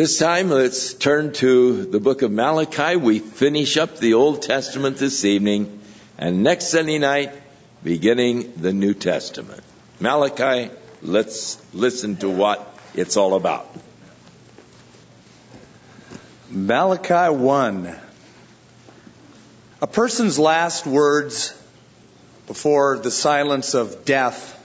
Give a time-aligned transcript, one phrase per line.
[0.00, 2.96] This time, let's turn to the book of Malachi.
[2.96, 5.78] We finish up the Old Testament this evening,
[6.16, 7.34] and next Sunday night,
[7.84, 9.62] beginning the New Testament.
[10.00, 10.70] Malachi,
[11.02, 13.68] let's listen to what it's all about.
[16.48, 17.94] Malachi 1.
[19.82, 21.52] A person's last words
[22.46, 24.56] before the silence of death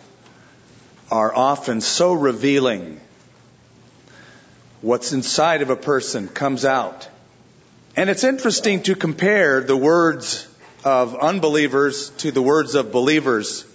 [1.11, 3.01] are often so revealing
[4.85, 7.09] what's inside of a person comes out.
[7.95, 10.47] And it's interesting to compare the words
[10.83, 13.65] of unbelievers to the words of believers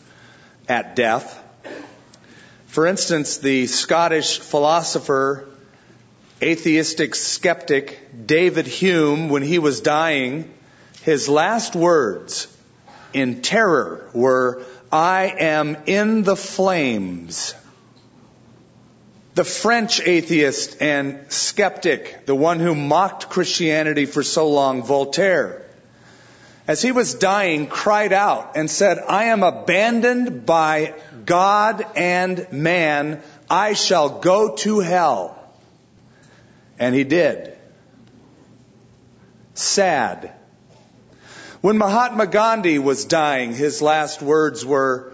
[0.69, 1.37] at death.
[2.69, 5.49] For instance, the Scottish philosopher,
[6.41, 10.55] atheistic skeptic David Hume, when he was dying,
[11.03, 12.47] his last words
[13.13, 17.57] in terror were, I am in the flames
[19.35, 25.65] the French atheist and skeptic, the one who mocked Christianity for so long, Voltaire,
[26.67, 33.23] as he was dying, cried out and said, I am abandoned by God and man.
[33.49, 35.37] I shall go to hell.
[36.79, 37.57] And he did.
[39.55, 40.33] Sad.
[41.61, 45.10] When Mahatma Gandhi was dying, his last words were,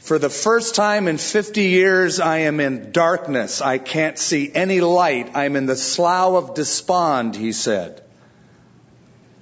[0.00, 3.60] for the first time in 50 years, I am in darkness.
[3.60, 5.32] I can't see any light.
[5.34, 8.02] I'm in the slough of despond, he said.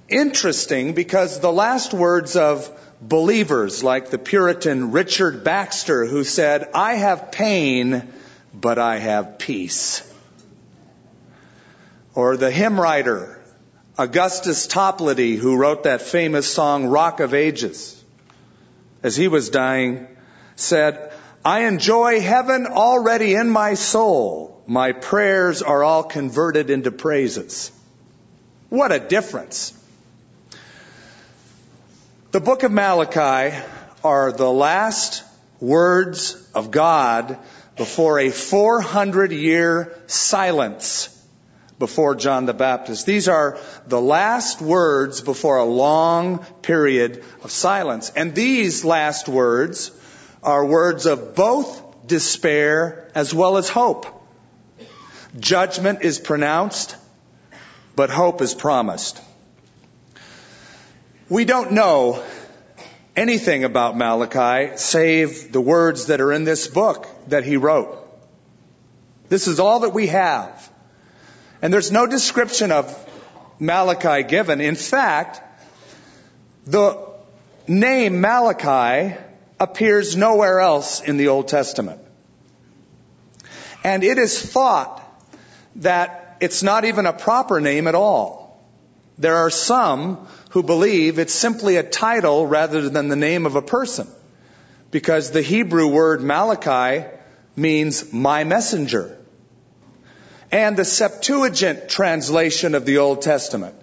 [0.09, 2.69] Interesting because the last words of
[3.01, 8.11] believers like the Puritan Richard Baxter who said, I have pain,
[8.53, 10.05] but I have peace.
[12.13, 13.41] Or the hymn writer,
[13.97, 18.03] Augustus Toplady, who wrote that famous song, Rock of Ages.
[19.01, 20.07] As he was dying,
[20.59, 21.11] said,
[21.43, 24.61] I enjoy heaven already in my soul.
[24.67, 27.71] My prayers are all converted into praises.
[28.69, 29.73] What a difference.
[32.31, 33.57] The book of Malachi
[34.03, 35.23] are the last
[35.59, 37.37] words of God
[37.75, 41.15] before a 400 year silence
[41.79, 43.05] before John the Baptist.
[43.05, 48.11] These are the last words before a long period of silence.
[48.15, 49.91] And these last words
[50.43, 54.05] are words of both despair as well as hope.
[55.39, 56.95] Judgment is pronounced,
[57.95, 59.21] but hope is promised.
[61.29, 62.23] We don't know
[63.15, 67.97] anything about Malachi save the words that are in this book that he wrote.
[69.27, 70.71] This is all that we have.
[71.61, 72.87] And there's no description of
[73.59, 74.61] Malachi given.
[74.61, 75.41] In fact,
[76.65, 76.97] the
[77.67, 79.15] name Malachi
[79.59, 82.01] appears nowhere else in the Old Testament.
[83.83, 85.03] And it is thought
[85.77, 88.63] that it's not even a proper name at all.
[89.17, 93.61] There are some who believe it's simply a title rather than the name of a
[93.61, 94.07] person.
[94.91, 97.05] Because the Hebrew word Malachi
[97.55, 99.17] means my messenger.
[100.51, 103.75] And the Septuagint translation of the Old Testament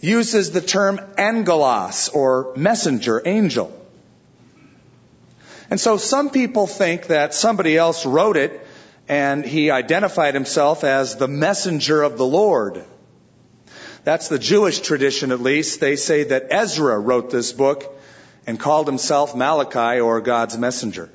[0.00, 3.72] uses the term angelos or messenger, angel.
[5.70, 8.66] And so some people think that somebody else wrote it
[9.08, 12.84] and he identified himself as the messenger of the Lord.
[14.04, 15.80] That's the Jewish tradition at least.
[15.80, 17.98] They say that Ezra wrote this book
[18.46, 21.10] and called himself Malachi or God's messenger.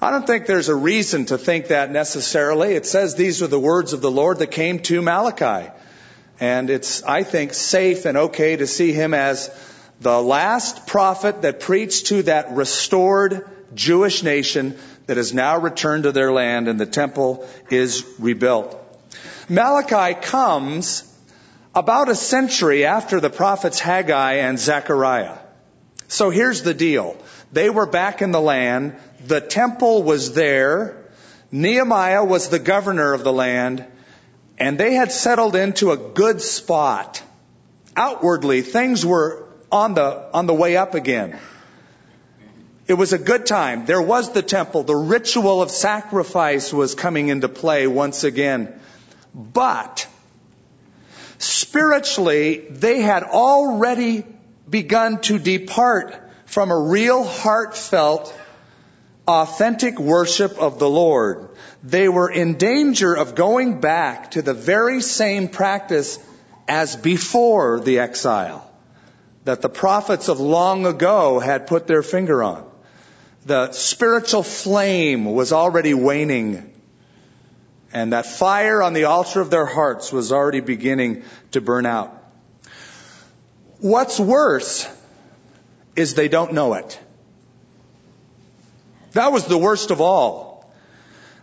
[0.00, 2.74] I don't think there's a reason to think that necessarily.
[2.74, 5.70] It says these are the words of the Lord that came to Malachi.
[6.38, 9.50] And it's, I think, safe and okay to see him as
[10.00, 16.12] the last prophet that preached to that restored Jewish nation that has now returned to
[16.12, 18.76] their land and the temple is rebuilt.
[19.48, 21.04] Malachi comes
[21.74, 25.38] about a century after the prophets Haggai and Zechariah.
[26.08, 27.16] So here's the deal.
[27.52, 28.96] They were back in the land.
[29.26, 31.10] The temple was there.
[31.50, 33.84] Nehemiah was the governor of the land
[34.58, 37.22] and they had settled into a good spot.
[37.96, 41.38] Outwardly, things were on the, on the way up again.
[42.88, 43.84] It was a good time.
[43.84, 44.82] There was the temple.
[44.82, 48.80] The ritual of sacrifice was coming into play once again.
[49.34, 50.08] But
[51.36, 54.24] spiritually, they had already
[54.68, 58.34] begun to depart from a real heartfelt,
[59.26, 61.50] authentic worship of the Lord.
[61.82, 66.18] They were in danger of going back to the very same practice
[66.66, 68.64] as before the exile
[69.44, 72.67] that the prophets of long ago had put their finger on.
[73.48, 76.70] The spiritual flame was already waning.
[77.94, 81.22] And that fire on the altar of their hearts was already beginning
[81.52, 82.14] to burn out.
[83.80, 84.86] What's worse
[85.96, 87.00] is they don't know it.
[89.12, 90.70] That was the worst of all.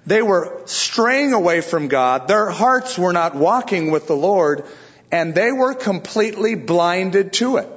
[0.06, 2.28] They were straying away from God.
[2.28, 4.66] Their hearts were not walking with the Lord
[5.12, 7.70] and they were completely blinded to it.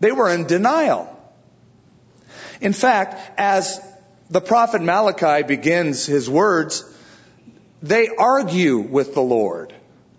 [0.00, 1.11] They were in denial.
[2.62, 3.80] In fact, as
[4.30, 6.84] the prophet Malachi begins his words,
[7.82, 9.74] they argue with the Lord.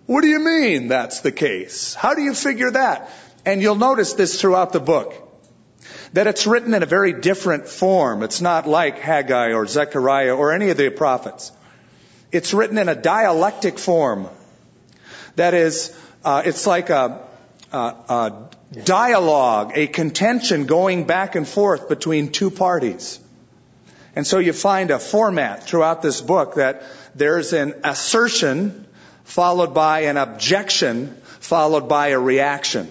[0.05, 1.93] What do you mean that's the case?
[1.93, 3.09] How do you figure that?
[3.45, 5.13] And you'll notice this throughout the book.
[6.11, 8.23] That it's written in a very different form.
[8.23, 11.51] It's not like Haggai or Zechariah or any of the prophets.
[12.31, 14.27] It's written in a dialectic form.
[15.37, 17.25] That is, uh, it's like a,
[17.71, 23.19] a, a dialogue, a contention going back and forth between two parties.
[24.15, 26.83] And so you find a format throughout this book that
[27.15, 28.85] there's an assertion
[29.23, 32.87] followed by an objection followed by a reaction.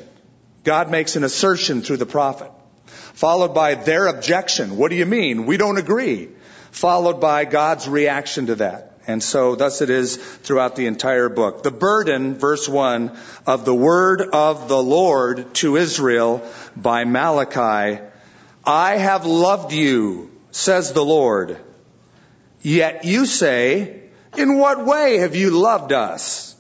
[0.65, 2.51] God makes an assertion through the prophet,
[2.87, 4.77] followed by their objection.
[4.77, 5.47] What do you mean?
[5.47, 6.29] We don't agree.
[6.71, 8.92] Followed by God's reaction to that.
[9.07, 11.63] And so thus it is throughout the entire book.
[11.63, 13.17] The burden, verse 1,
[13.47, 18.01] of the word of the Lord to Israel by Malachi,
[18.65, 21.57] I have loved you, says the Lord.
[22.63, 24.03] Yet you say,
[24.37, 26.55] in what way have you loved us?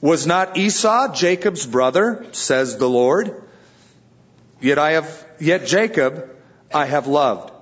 [0.00, 3.42] Was not Esau Jacob's brother, says the Lord?
[4.60, 6.30] Yet I have, yet Jacob
[6.72, 7.52] I have loved.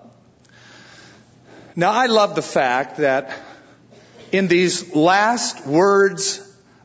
[1.75, 3.33] Now I love the fact that
[4.33, 6.41] in these last words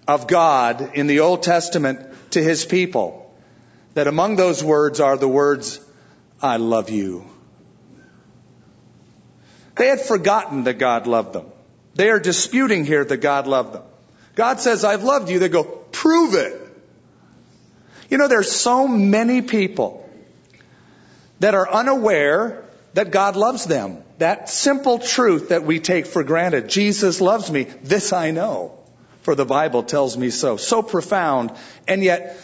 [0.08, 3.34] of God in the Old Testament to his people,
[3.94, 5.80] that among those words are the words,
[6.42, 7.26] I love you.
[9.76, 11.46] They had forgotten that God loved them.
[11.96, 13.84] They are disputing here that God loved them.
[14.36, 15.40] God says, I've loved you.
[15.40, 16.62] They go, prove it.
[18.10, 20.08] You know, there's so many people
[21.40, 24.04] that are unaware that God loves them.
[24.18, 26.70] That simple truth that we take for granted.
[26.70, 27.64] Jesus loves me.
[27.84, 28.80] This I know.
[29.22, 30.58] For the Bible tells me so.
[30.58, 31.52] So profound.
[31.88, 32.38] And yet,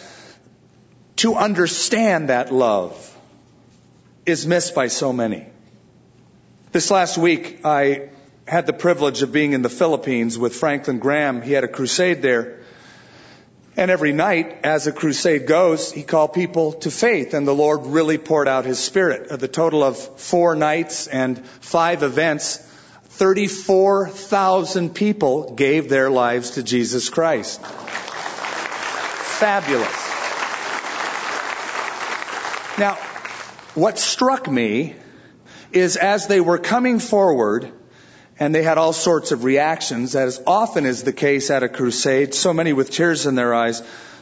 [1.18, 3.10] to understand that love
[4.26, 5.48] is missed by so many.
[6.72, 8.10] This last week, I
[8.48, 11.42] had the privilege of being in the Philippines with Franklin Graham.
[11.42, 12.63] He had a crusade there.
[13.76, 17.88] And every night, as a crusade goes, he called people to faith, and the Lord
[17.88, 19.30] really poured out his Spirit.
[19.40, 22.58] The total of four nights and five events,
[23.06, 27.62] 34,000 people gave their lives to Jesus Christ.
[29.40, 30.10] Fabulous.
[32.78, 32.96] Now,
[33.74, 34.96] what struck me
[35.72, 37.72] is as they were coming forward,
[38.40, 42.34] and they had all sorts of reactions, as often is the case at a crusade,
[42.34, 43.82] so many with tears in their eyes.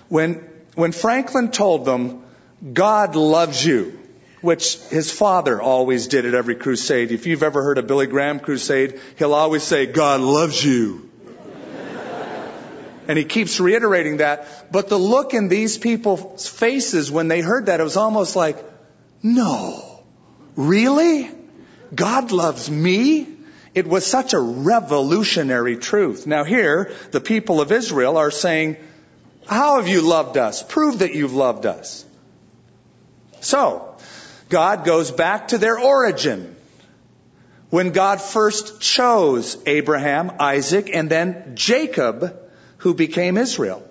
[0.09, 0.35] When,
[0.75, 2.23] when Franklin told them,
[2.73, 3.97] God loves you,
[4.41, 7.11] which his father always did at every crusade.
[7.11, 11.09] If you've ever heard a Billy Graham crusade, he'll always say, God loves you.
[13.07, 14.71] and he keeps reiterating that.
[14.71, 18.63] But the look in these people's faces when they heard that, it was almost like,
[19.23, 20.03] no,
[20.55, 21.31] really?
[21.93, 23.30] God loves me?
[23.73, 26.27] It was such a revolutionary truth.
[26.27, 28.77] Now here, the people of Israel are saying,
[29.47, 30.63] how have you loved us?
[30.63, 32.05] Prove that you've loved us.
[33.39, 33.95] So,
[34.49, 36.55] God goes back to their origin.
[37.69, 42.37] When God first chose Abraham, Isaac, and then Jacob,
[42.77, 43.87] who became Israel.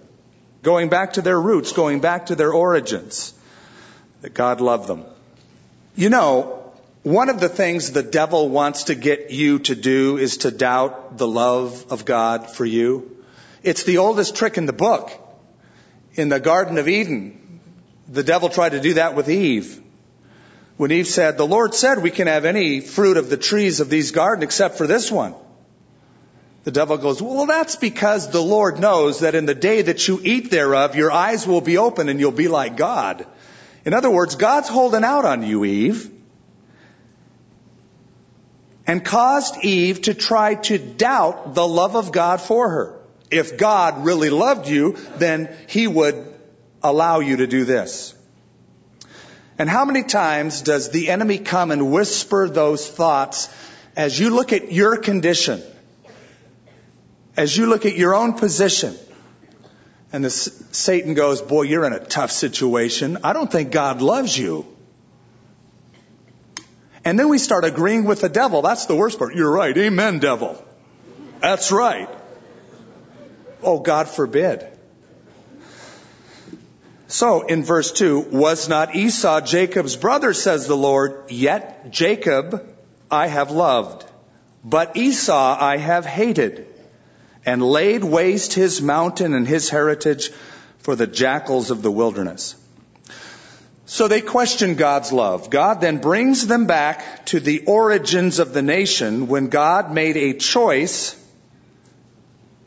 [0.62, 3.33] Going back to their roots, going back to their origins.
[4.21, 5.04] That God loved them.
[5.97, 6.60] You know,
[7.02, 11.16] one of the things the devil wants to get you to do is to doubt
[11.16, 13.16] the love of God for you.
[13.62, 15.11] It's the oldest trick in the book.
[16.14, 17.61] In the Garden of Eden,
[18.07, 19.80] the devil tried to do that with Eve.
[20.76, 23.88] When Eve said, the Lord said we can have any fruit of the trees of
[23.88, 25.35] these gardens except for this one.
[26.64, 30.21] The devil goes, well, that's because the Lord knows that in the day that you
[30.23, 33.26] eat thereof, your eyes will be open and you'll be like God.
[33.87, 36.11] In other words, God's holding out on you, Eve
[38.90, 43.00] and caused Eve to try to doubt the love of God for her.
[43.30, 46.26] If God really loved you, then he would
[46.82, 48.12] allow you to do this.
[49.61, 53.49] And how many times does the enemy come and whisper those thoughts
[53.94, 55.62] as you look at your condition,
[57.37, 58.97] as you look at your own position,
[60.12, 63.18] and the, Satan goes, boy, you're in a tough situation.
[63.23, 64.66] I don't think God loves you.
[67.04, 68.62] And then we start agreeing with the devil.
[68.62, 69.35] That's the worst part.
[69.35, 69.76] You're right.
[69.76, 70.62] Amen, devil.
[71.40, 72.09] That's right.
[73.62, 74.66] Oh, God forbid.
[77.09, 82.64] So in verse 2, was not Esau Jacob's brother, says the Lord, yet Jacob
[83.11, 84.04] I have loved,
[84.64, 86.66] but Esau I have hated,
[87.45, 90.30] and laid waste his mountain and his heritage
[90.78, 92.54] for the jackals of the wilderness.
[93.90, 95.50] So they question God's love.
[95.50, 100.35] God then brings them back to the origins of the nation when God made a
[100.35, 101.20] choice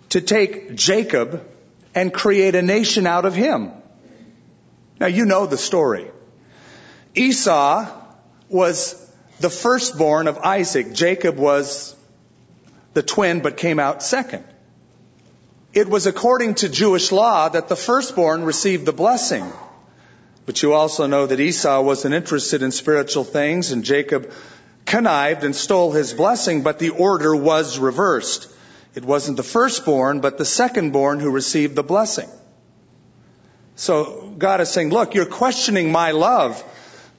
[0.09, 1.49] to take Jacob
[1.95, 3.71] and create a nation out of him.
[4.99, 6.11] Now you know the story.
[7.15, 7.89] Esau
[8.49, 8.93] was
[9.39, 10.91] the firstborn of Isaac.
[10.91, 11.95] Jacob was
[12.93, 14.43] the twin but came out second.
[15.71, 19.49] It was according to Jewish law that the firstborn received the blessing.
[20.45, 24.31] But you also know that Esau wasn't interested in spiritual things and Jacob
[24.85, 28.49] connived and stole his blessing, but the order was reversed.
[28.93, 32.29] It wasn't the firstborn, but the secondborn who received the blessing.
[33.75, 36.63] So God is saying, look, you're questioning my love.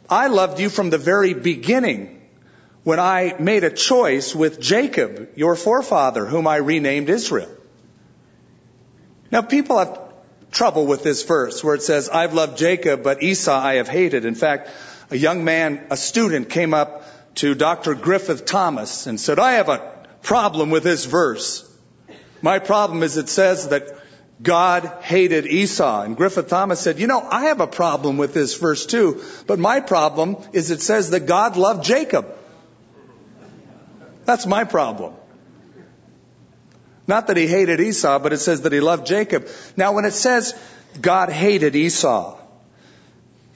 [0.09, 2.21] I loved you from the very beginning
[2.85, 7.50] when I made a choice with Jacob, your forefather, whom I renamed Israel.
[9.33, 10.03] Now people have
[10.54, 14.25] trouble with this verse where it says, I've loved Jacob, but Esau I have hated.
[14.25, 14.70] In fact,
[15.11, 17.02] a young man, a student came up
[17.37, 17.94] to Dr.
[17.94, 21.70] Griffith Thomas and said, I have a problem with this verse.
[22.40, 23.88] My problem is it says that
[24.40, 26.02] God hated Esau.
[26.02, 29.58] And Griffith Thomas said, you know, I have a problem with this verse too, but
[29.58, 32.26] my problem is it says that God loved Jacob.
[34.25, 35.14] That's my problem.
[37.06, 39.49] Not that he hated Esau, but it says that he loved Jacob.
[39.76, 40.54] Now when it says
[41.00, 42.38] God hated Esau,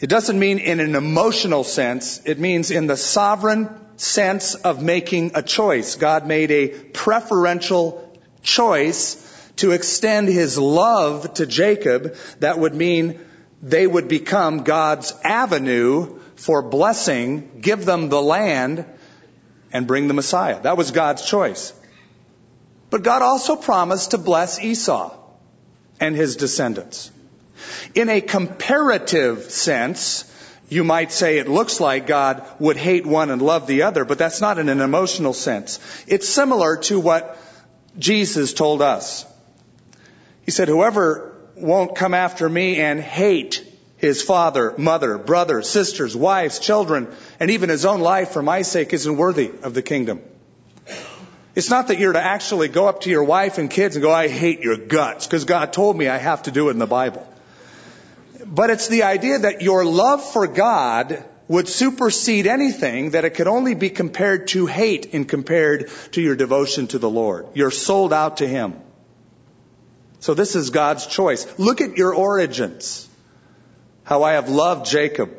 [0.01, 2.21] it doesn't mean in an emotional sense.
[2.25, 5.97] It means in the sovereign sense of making a choice.
[5.97, 9.25] God made a preferential choice
[9.57, 12.15] to extend his love to Jacob.
[12.39, 13.19] That would mean
[13.61, 18.85] they would become God's avenue for blessing, give them the land,
[19.73, 20.63] and bring the Messiah.
[20.63, 21.73] That was God's choice.
[22.91, 25.15] But God also promised to bless Esau
[26.01, 27.11] and his descendants.
[27.95, 30.25] In a comparative sense,
[30.69, 34.19] you might say it looks like God would hate one and love the other, but
[34.19, 35.79] that's not in an emotional sense.
[36.07, 37.39] It's similar to what
[37.99, 39.27] Jesus told us.
[40.45, 43.65] He said, whoever won't come after me and hate
[43.97, 47.09] his father, mother, brother, sisters, wives, children,
[47.41, 50.23] and even his own life for my sake isn't worthy of the kingdom.
[51.59, 54.13] It's not that you're to actually go up to your wife and kids and go,
[54.13, 56.87] I hate your guts, because God told me I have to do it in the
[56.87, 57.27] Bible.
[58.47, 63.49] But it's the idea that your love for God would supersede anything, that it could
[63.49, 67.49] only be compared to hate and compared to your devotion to the Lord.
[67.55, 68.75] You're sold out to Him.
[70.21, 71.45] So this is God's choice.
[71.59, 73.09] Look at your origins.
[74.05, 75.35] How I have loved Jacob.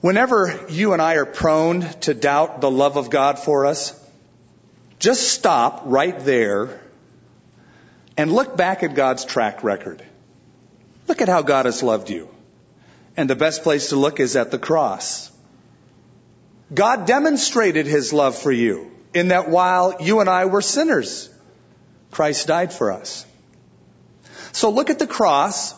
[0.00, 4.02] Whenever you and I are prone to doubt the love of God for us,
[4.98, 6.80] just stop right there
[8.16, 10.02] and look back at God's track record.
[11.06, 12.28] Look at how God has loved you.
[13.16, 15.30] And the best place to look is at the cross.
[16.72, 21.30] God demonstrated his love for you in that while you and I were sinners,
[22.10, 23.24] Christ died for us.
[24.52, 25.74] So look at the cross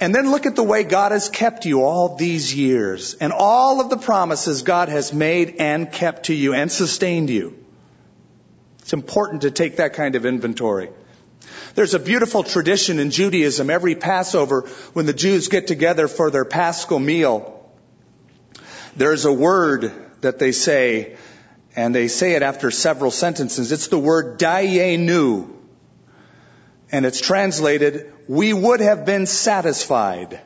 [0.00, 3.80] and then look at the way God has kept you all these years and all
[3.80, 7.63] of the promises God has made and kept to you and sustained you.
[8.84, 10.90] It's important to take that kind of inventory.
[11.74, 13.70] There's a beautiful tradition in Judaism.
[13.70, 17.66] Every Passover, when the Jews get together for their paschal meal,
[18.94, 21.16] there's a word that they say,
[21.74, 23.72] and they say it after several sentences.
[23.72, 25.50] It's the word dayenu.
[26.92, 30.42] And it's translated, we would have been satisfied.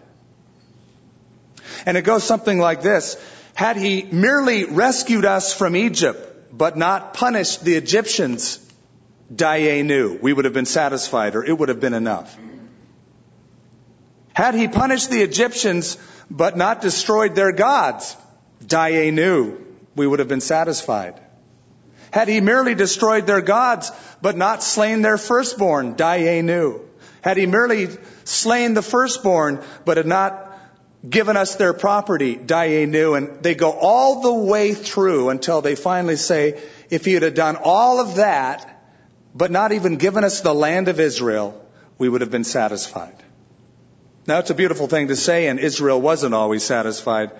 [1.84, 3.20] And it goes something like this.
[3.54, 8.58] Had he merely rescued us from Egypt, but not punished the Egyptians,
[9.34, 12.36] dayenu, we would have been satisfied, or it would have been enough.
[14.32, 15.98] Had he punished the Egyptians,
[16.30, 18.16] but not destroyed their gods,
[18.64, 19.58] dayenu,
[19.96, 21.20] we would have been satisfied.
[22.10, 23.90] Had he merely destroyed their gods,
[24.22, 26.80] but not slain their firstborn, dayenu.
[27.20, 27.88] Had he merely
[28.24, 30.47] slain the firstborn, but had not
[31.06, 36.16] given us their property, dayenu, and they go all the way through until they finally
[36.16, 38.82] say, if he had done all of that,
[39.34, 41.64] but not even given us the land of Israel,
[41.98, 43.14] we would have been satisfied.
[44.26, 47.30] Now it's a beautiful thing to say, and Israel wasn't always satisfied.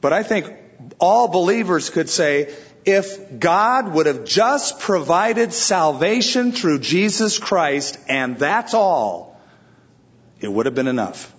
[0.00, 0.52] But I think
[0.98, 8.38] all believers could say, if God would have just provided salvation through Jesus Christ and
[8.38, 9.38] that's all,
[10.40, 11.34] it would have been enough.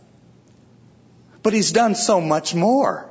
[1.43, 3.09] But He's done so much more.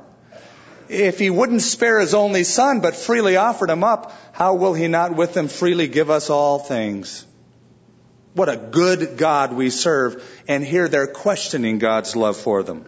[0.89, 4.87] If He wouldn't spare His only Son, but freely offered Him up, how will He
[4.87, 7.25] not with Him freely give us all things?
[8.33, 10.23] What a good God we serve.
[10.47, 12.85] And here they're questioning God's love for them.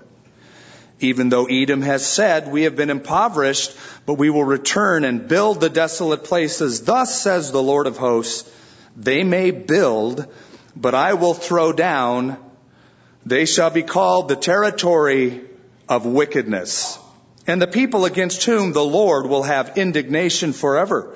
[0.99, 5.59] Even though Edom has said, we have been impoverished, but we will return and build
[5.59, 6.83] the desolate places.
[6.83, 8.49] Thus says the Lord of hosts,
[8.95, 10.31] they may build,
[10.75, 12.37] but I will throw down.
[13.25, 15.41] They shall be called the territory
[15.87, 16.99] of wickedness.
[17.47, 21.15] And the people against whom the Lord will have indignation forever.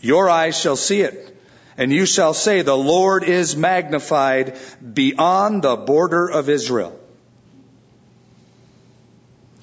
[0.00, 1.36] Your eyes shall see it.
[1.76, 4.58] And you shall say, the Lord is magnified
[4.94, 6.98] beyond the border of Israel.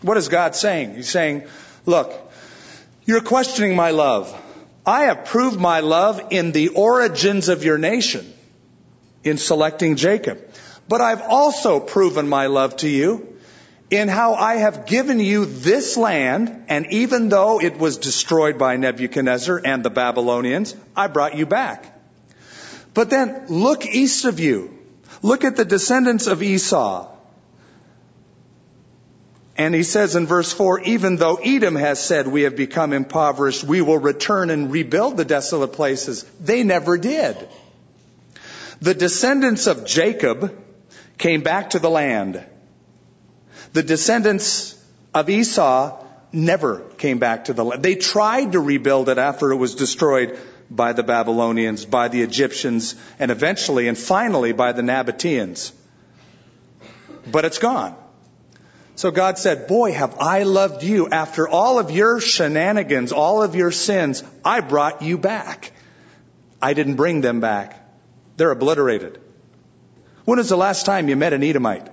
[0.02, 0.96] What is God saying?
[0.96, 1.44] He's saying,
[1.86, 2.14] look,
[3.06, 4.34] you're questioning my love.
[4.86, 8.32] I have proved my love in the origins of your nation
[9.24, 10.40] in selecting Jacob.
[10.88, 13.36] But I've also proven my love to you
[13.90, 18.78] in how I have given you this land, and even though it was destroyed by
[18.78, 21.92] Nebuchadnezzar and the Babylonians, I brought you back.
[22.94, 24.78] But then look east of you.
[25.22, 27.12] Look at the descendants of Esau.
[29.58, 33.64] And he says in verse 4, even though Edom has said we have become impoverished,
[33.64, 36.24] we will return and rebuild the desolate places.
[36.42, 37.38] They never did.
[38.82, 40.65] The descendants of Jacob
[41.18, 42.44] came back to the land.
[43.74, 44.82] The descendants
[45.14, 47.84] of Esau never came back to the land.
[47.84, 50.38] They tried to rebuild it after it was destroyed
[50.70, 55.72] by the Babylonians, by the Egyptians, and eventually and finally by the Nabateans.
[57.32, 57.96] But it's gone.
[58.96, 61.10] So God said, Boy, have I loved you.
[61.10, 65.72] After all of your shenanigans, all of your sins, I brought you back.
[66.62, 67.82] I didn't bring them back.
[68.38, 69.20] They're obliterated.
[70.26, 71.88] When was the last time you met an Edomite?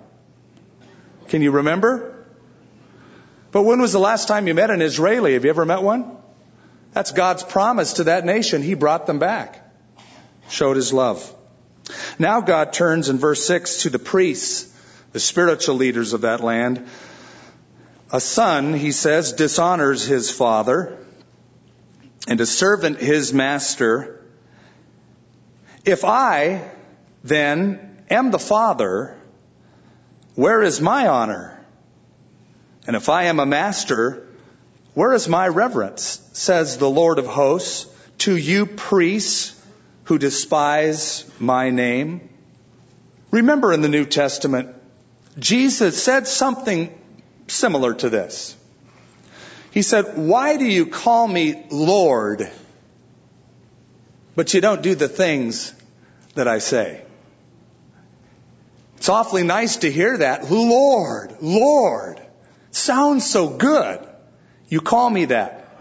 [1.28, 2.26] Can you remember?
[3.52, 5.34] But when was the last time you met an Israeli?
[5.34, 6.16] Have you ever met one?
[6.92, 8.62] That's God's promise to that nation.
[8.62, 9.58] He brought them back.
[10.48, 11.34] Showed his love.
[12.18, 14.72] Now God turns in verse 6 to the priests
[15.12, 16.86] the spiritual leaders of that land.
[18.10, 20.98] A son, he says, dishonors his father,
[22.26, 24.24] and a servant his master.
[25.84, 26.70] If I,
[27.24, 29.16] then, am the father,
[30.34, 31.58] where is my honor?
[32.86, 34.26] And if I am a master,
[34.94, 36.20] where is my reverence?
[36.32, 37.86] Says the Lord of hosts
[38.18, 39.58] to you priests
[40.04, 42.28] who despise my name.
[43.30, 44.74] Remember in the New Testament,
[45.38, 46.92] Jesus said something
[47.46, 48.56] similar to this.
[49.70, 52.50] He said, Why do you call me Lord,
[54.34, 55.72] but you don't do the things
[56.34, 57.02] that I say?
[59.02, 60.48] It's awfully nice to hear that.
[60.48, 62.22] Lord, Lord.
[62.70, 63.98] Sounds so good.
[64.68, 65.76] You call me that.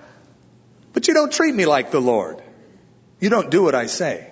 [0.91, 2.41] But you don't treat me like the Lord.
[3.19, 4.27] You don't do what I say.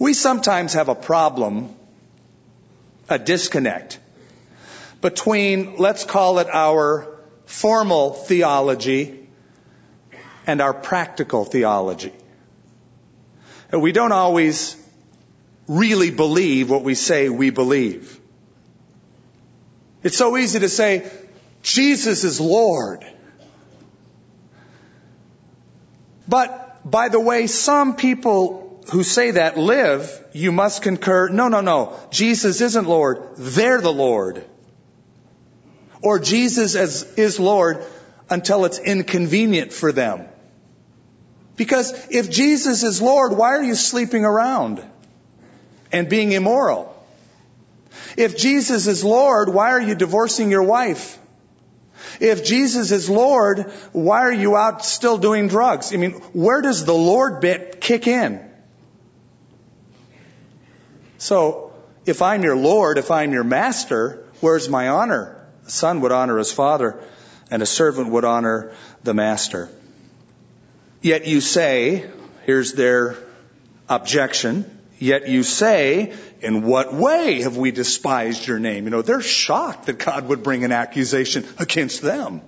[0.00, 1.72] We sometimes have a problem
[3.08, 4.00] a disconnect
[5.00, 9.28] between, let's call it our formal theology
[10.44, 12.14] and our practical theology.
[13.70, 14.81] We don't always
[15.78, 18.20] really believe what we say we believe.
[20.02, 21.10] It's so easy to say,
[21.62, 23.04] Jesus is Lord.
[26.28, 31.60] But by the way some people who say that live, you must concur, no, no,
[31.60, 34.44] no, Jesus isn't Lord, they're the Lord.
[36.02, 37.84] Or Jesus as, is Lord
[38.28, 40.26] until it's inconvenient for them.
[41.56, 44.84] Because if Jesus is Lord, why are you sleeping around
[45.92, 46.88] and being immoral?
[48.16, 51.18] If Jesus is Lord, why are you divorcing your wife?
[52.20, 55.92] If Jesus is Lord, why are you out still doing drugs?
[55.92, 58.40] I mean, where does the Lord bit kick in?
[61.18, 61.72] So,
[62.04, 65.46] if I'm your Lord, if I'm your master, where's my honor?
[65.66, 67.00] A son would honor his father,
[67.50, 68.72] and a servant would honor
[69.04, 69.68] the master.
[71.00, 72.10] Yet you say,
[72.44, 73.16] here's their
[73.88, 78.84] objection, yet you say, in what way have we despised your name?
[78.84, 82.40] You know, they're shocked that God would bring an accusation against them.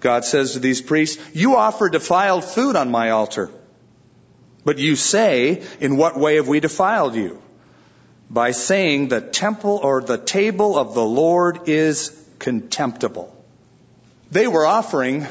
[0.00, 3.50] God says to these priests, you offer defiled food on my altar.
[4.64, 7.40] But you say, in what way have we defiled you?
[8.28, 13.30] By saying the temple or the table of the Lord is contemptible.
[14.32, 15.28] They were offering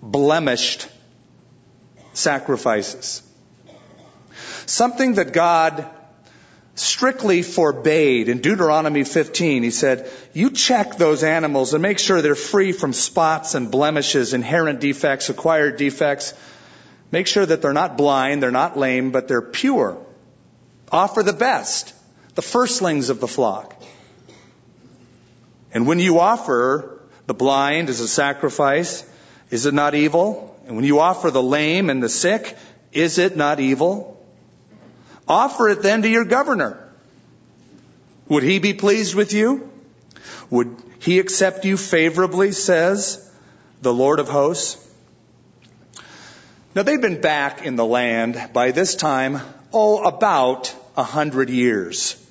[0.00, 0.88] blemished
[2.12, 3.25] sacrifices.
[4.66, 5.88] Something that God
[6.76, 9.62] strictly forbade in Deuteronomy 15.
[9.62, 14.34] He said, you check those animals and make sure they're free from spots and blemishes,
[14.34, 16.34] inherent defects, acquired defects.
[17.10, 19.96] Make sure that they're not blind, they're not lame, but they're pure.
[20.92, 21.94] Offer the best,
[22.34, 23.82] the firstlings of the flock.
[25.72, 29.08] And when you offer the blind as a sacrifice,
[29.50, 30.58] is it not evil?
[30.66, 32.56] And when you offer the lame and the sick,
[32.92, 34.15] is it not evil?
[35.28, 36.82] Offer it then to your governor.
[38.28, 39.70] Would he be pleased with you?
[40.50, 43.22] Would he accept you favorably, says
[43.82, 44.82] the Lord of hosts?
[46.74, 49.40] Now they've been back in the land by this time,
[49.72, 52.22] oh, about a hundred years.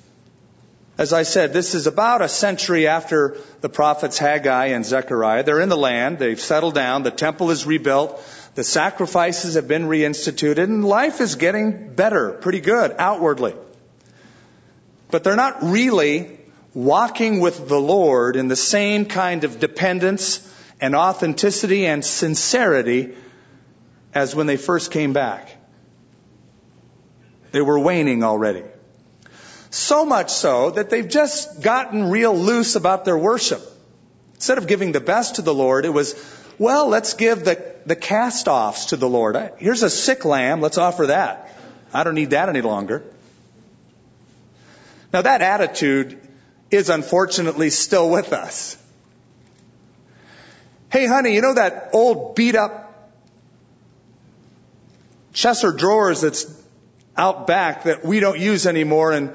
[0.98, 5.42] As I said, this is about a century after the prophets Haggai and Zechariah.
[5.42, 6.18] They're in the land.
[6.18, 7.02] They've settled down.
[7.02, 8.22] The temple is rebuilt.
[8.54, 13.54] The sacrifices have been reinstituted and life is getting better, pretty good outwardly.
[15.10, 16.40] But they're not really
[16.72, 23.14] walking with the Lord in the same kind of dependence and authenticity and sincerity
[24.14, 25.50] as when they first came back.
[27.52, 28.64] They were waning already.
[29.70, 33.62] So much so that they've just gotten real loose about their worship.
[34.34, 36.14] Instead of giving the best to the Lord, it was
[36.58, 39.52] well, let's give the, the cast offs to the Lord.
[39.58, 40.60] Here's a sick lamb.
[40.60, 41.54] Let's offer that.
[41.92, 43.04] I don't need that any longer.
[45.12, 46.18] Now that attitude
[46.70, 48.82] is unfortunately still with us.
[50.90, 52.86] Hey honey, you know that old beat up
[55.32, 56.46] chest of drawers that's
[57.16, 59.32] out back that we don't use anymore and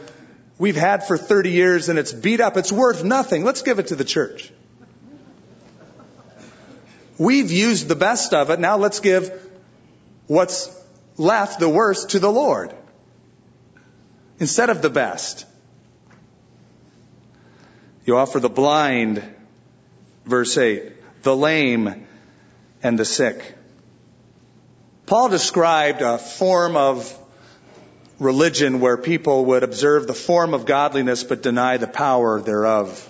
[0.61, 2.55] we've had for 30 years and it's beat up.
[2.55, 3.43] It's worth nothing.
[3.43, 4.51] Let's give it to the church.
[7.17, 8.59] We've used the best of it.
[8.59, 9.31] Now let's give
[10.27, 10.69] what's
[11.17, 12.75] left, the worst, to the Lord
[14.39, 15.47] instead of the best.
[18.05, 19.23] You offer the blind,
[20.25, 22.05] verse 8, the lame,
[22.83, 23.55] and the sick.
[25.07, 27.17] Paul described a form of
[28.21, 33.09] religion where people would observe the form of godliness but deny the power thereof.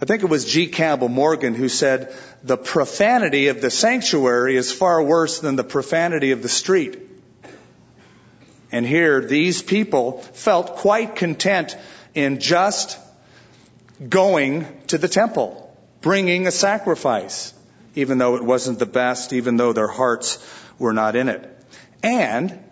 [0.00, 0.68] I think it was G.
[0.68, 6.30] Campbell Morgan who said, the profanity of the sanctuary is far worse than the profanity
[6.30, 7.00] of the street.
[8.70, 11.76] And here, these people felt quite content
[12.14, 12.98] in just
[14.08, 17.52] going to the temple, bringing a sacrifice,
[17.96, 20.38] even though it wasn't the best, even though their hearts
[20.78, 21.58] were not in it.
[22.04, 22.62] And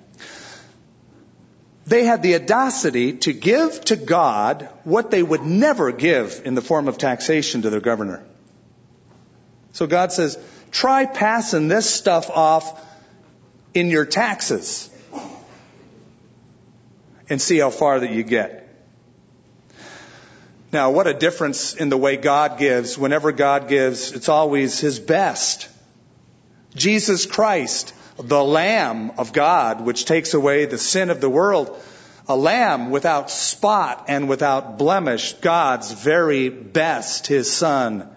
[1.87, 6.63] they had the audacity to give to God what they would never give in the
[6.63, 8.25] form of taxation to their governor.
[9.73, 10.39] So God says,
[10.73, 12.85] try passing this stuff off
[13.73, 14.91] in your taxes
[17.29, 18.65] and see how far that you get.
[20.73, 22.99] Now, what a difference in the way God gives.
[22.99, 25.69] Whenever God gives, it's always His best.
[26.75, 31.79] Jesus Christ the Lamb of God, which takes away the sin of the world,
[32.29, 38.09] a lamb without spot and without blemish, God's very best, His Son.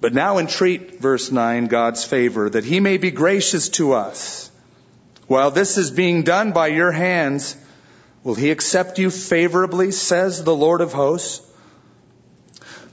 [0.00, 4.50] But now entreat, verse 9, God's favor, that He may be gracious to us.
[5.26, 7.56] While this is being done by your hands,
[8.22, 11.40] will He accept you favorably, says the Lord of hosts?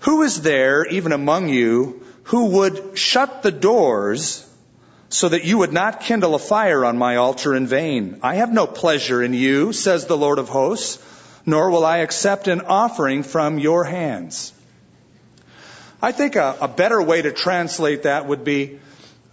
[0.01, 4.47] Who is there, even among you, who would shut the doors
[5.09, 8.19] so that you would not kindle a fire on my altar in vain.
[8.23, 11.03] I have no pleasure in you, says the Lord of hosts,
[11.45, 14.53] nor will I accept an offering from your hands.
[16.01, 18.79] I think a, a better way to translate that would be,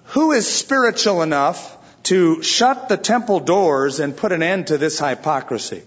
[0.07, 4.99] who is spiritual enough to shut the temple doors and put an end to this
[4.99, 5.83] hypocrisy?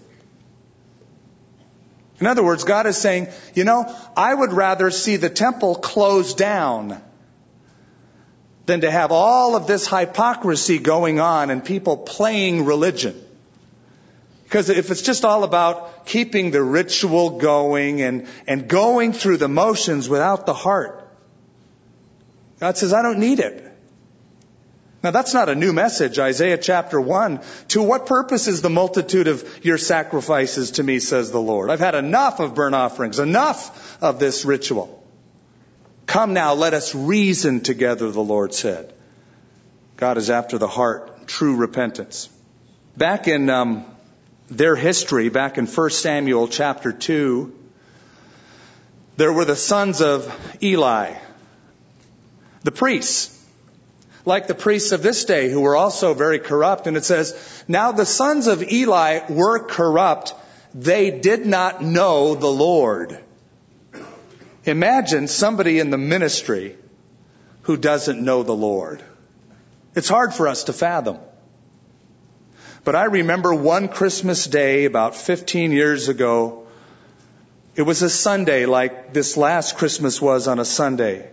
[2.20, 6.36] In other words, God is saying, you know, I would rather see the temple closed
[6.36, 7.02] down
[8.66, 13.20] than to have all of this hypocrisy going on and people playing religion.
[14.44, 19.48] Because if it's just all about keeping the ritual going and, and going through the
[19.48, 21.08] motions without the heart,
[22.60, 23.71] God says, I don't need it.
[25.02, 27.40] Now that's not a new message, Isaiah chapter 1.
[27.68, 31.70] To what purpose is the multitude of your sacrifices to me, says the Lord?
[31.70, 35.02] I've had enough of burnt offerings, enough of this ritual.
[36.06, 38.92] Come now, let us reason together, the Lord said.
[39.96, 42.28] God is after the heart, true repentance.
[42.96, 43.84] Back in um,
[44.48, 47.52] their history, back in 1 Samuel chapter 2,
[49.16, 50.30] There were the sons of
[50.62, 51.14] Eli,
[52.62, 53.31] the priests,
[54.24, 56.86] like the priests of this day who were also very corrupt.
[56.86, 60.34] And it says, Now the sons of Eli were corrupt.
[60.74, 63.18] They did not know the Lord.
[64.64, 66.76] Imagine somebody in the ministry
[67.62, 69.02] who doesn't know the Lord.
[69.94, 71.18] It's hard for us to fathom.
[72.84, 76.66] But I remember one Christmas day about 15 years ago.
[77.74, 81.30] It was a Sunday like this last Christmas was on a Sunday.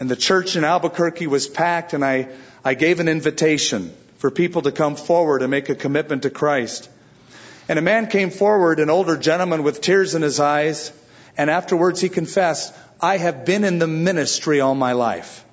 [0.00, 2.28] And the church in Albuquerque was packed and I,
[2.64, 6.88] I gave an invitation for people to come forward and make a commitment to Christ.
[7.68, 10.92] And a man came forward, an older gentleman with tears in his eyes,
[11.36, 15.44] and afterwards he confessed, I have been in the ministry all my life.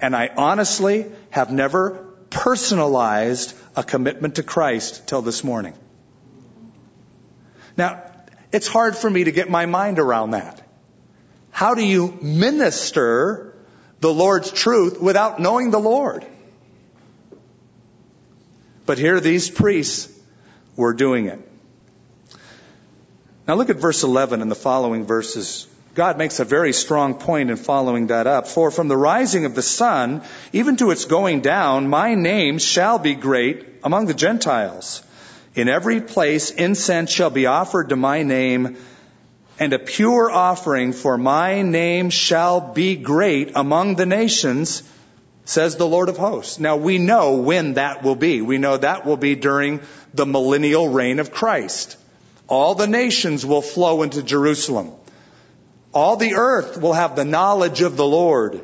[0.00, 5.74] And I honestly have never personalized a commitment to Christ till this morning.
[7.76, 8.02] Now,
[8.52, 10.66] it's hard for me to get my mind around that.
[11.50, 13.49] How do you minister
[14.00, 16.26] the Lord's truth without knowing the Lord?
[18.86, 20.12] But here these priests
[20.76, 21.38] were doing it.
[23.46, 25.66] Now look at verse 11 and the following verses.
[25.94, 28.46] God makes a very strong point in following that up.
[28.46, 32.98] For from the rising of the sun, even to its going down, my name shall
[32.98, 35.02] be great among the Gentiles.
[35.54, 38.76] In every place incense shall be offered to my name,
[39.60, 44.82] and a pure offering for my name shall be great among the nations,
[45.44, 46.58] says the Lord of hosts.
[46.58, 48.40] Now we know when that will be.
[48.40, 49.82] We know that will be during
[50.14, 51.98] the millennial reign of Christ.
[52.48, 54.92] All the nations will flow into Jerusalem.
[55.92, 58.62] All the earth will have the knowledge of the Lord.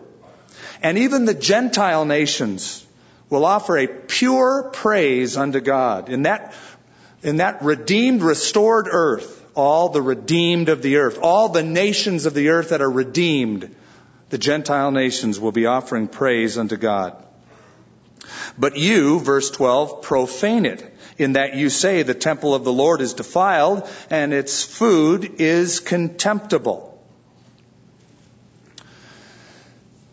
[0.83, 2.87] And even the Gentile nations
[3.29, 6.09] will offer a pure praise unto God.
[6.09, 6.55] In that,
[7.23, 12.35] in that redeemed, restored earth, all the redeemed of the earth, all the nations of
[12.35, 13.75] the earth that are redeemed,
[14.29, 17.23] the Gentile nations will be offering praise unto God.
[18.59, 23.01] But you, verse 12, profane it, in that you say the temple of the Lord
[23.01, 26.93] is defiled and its food is contemptible.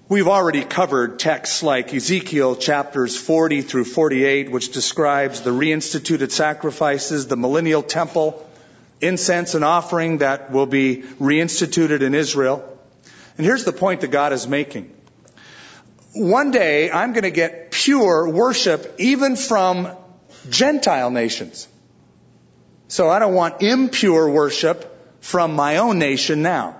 [0.09, 7.27] We've already covered texts like Ezekiel chapters 40 through 48, which describes the reinstituted sacrifices,
[7.27, 8.47] the millennial temple,
[9.03, 12.63] incense and offering that will be reinstituted in Israel.
[13.37, 14.93] And here's the point that God is making.
[16.13, 19.89] One day I'm going to get pure worship even from
[20.49, 21.67] Gentile nations.
[22.87, 24.89] So I don't want impure worship
[25.21, 26.77] from my own nation now.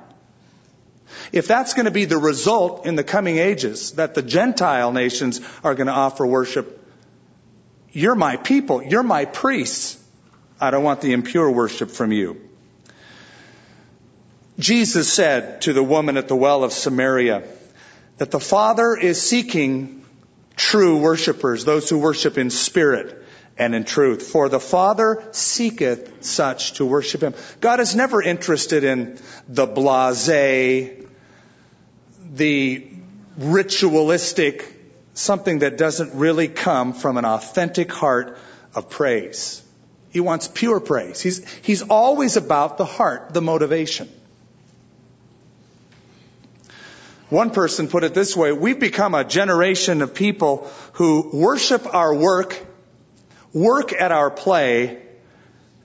[1.31, 5.41] If that's going to be the result in the coming ages, that the Gentile nations
[5.63, 6.79] are going to offer worship,
[7.91, 10.02] you're my people, you're my priests.
[10.59, 12.49] I don't want the impure worship from you.
[14.59, 17.43] Jesus said to the woman at the well of Samaria
[18.17, 20.05] that the Father is seeking
[20.55, 23.25] true worshipers, those who worship in spirit
[23.57, 24.23] and in truth.
[24.23, 27.33] For the Father seeketh such to worship Him.
[27.59, 31.07] God is never interested in the blase,
[32.33, 32.87] the
[33.37, 34.71] ritualistic,
[35.15, 38.37] something that doesn't really come from an authentic heart
[38.75, 39.62] of praise.
[40.13, 41.19] He wants pure praise.
[41.19, 44.07] He's, he's always about the heart, the motivation.
[47.29, 52.13] One person put it this way, we've become a generation of people who worship our
[52.13, 52.63] work,
[53.53, 55.01] work at our play,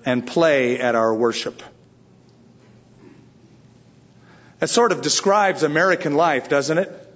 [0.05, 1.63] and play at our worship.
[4.59, 7.08] That sort of describes American life, doesn't it?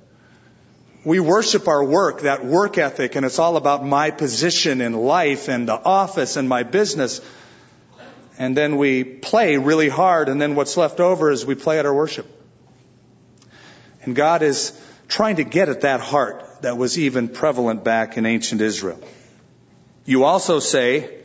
[1.05, 5.49] We worship our work, that work ethic, and it's all about my position in life
[5.49, 7.21] and the office and my business.
[8.39, 11.87] And then we play really hard, and then what's left over is we play at
[11.87, 12.27] our worship.
[14.03, 18.25] And God is trying to get at that heart that was even prevalent back in
[18.25, 19.01] ancient Israel.
[20.05, 21.19] You also say,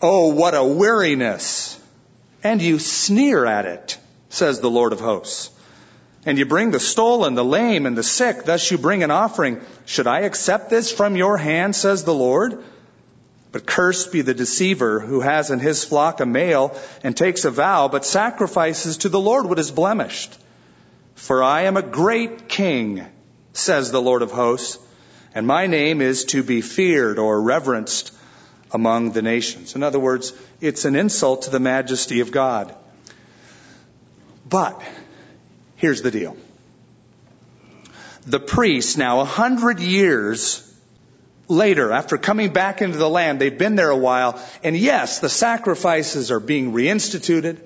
[0.00, 1.78] Oh, what a weariness!
[2.42, 3.98] And you sneer at it
[4.30, 5.50] says the Lord of hosts.
[6.24, 9.60] And you bring the stolen, the lame, and the sick, thus you bring an offering.
[9.86, 12.62] Should I accept this from your hand, says the Lord?
[13.50, 17.50] But cursed be the deceiver who has in his flock a male and takes a
[17.50, 20.36] vow, but sacrifices to the Lord what is blemished.
[21.16, 23.04] For I am a great king,
[23.52, 24.78] says the Lord of hosts,
[25.34, 28.14] and my name is to be feared or reverenced
[28.70, 29.74] among the nations.
[29.74, 32.74] In other words, it's an insult to the majesty of God.
[34.48, 34.80] But
[35.82, 36.36] here's the deal.
[38.24, 40.62] The priests, now a hundred years
[41.48, 45.28] later, after coming back into the land, they've been there a while, and yes, the
[45.28, 47.56] sacrifices are being reinstituted.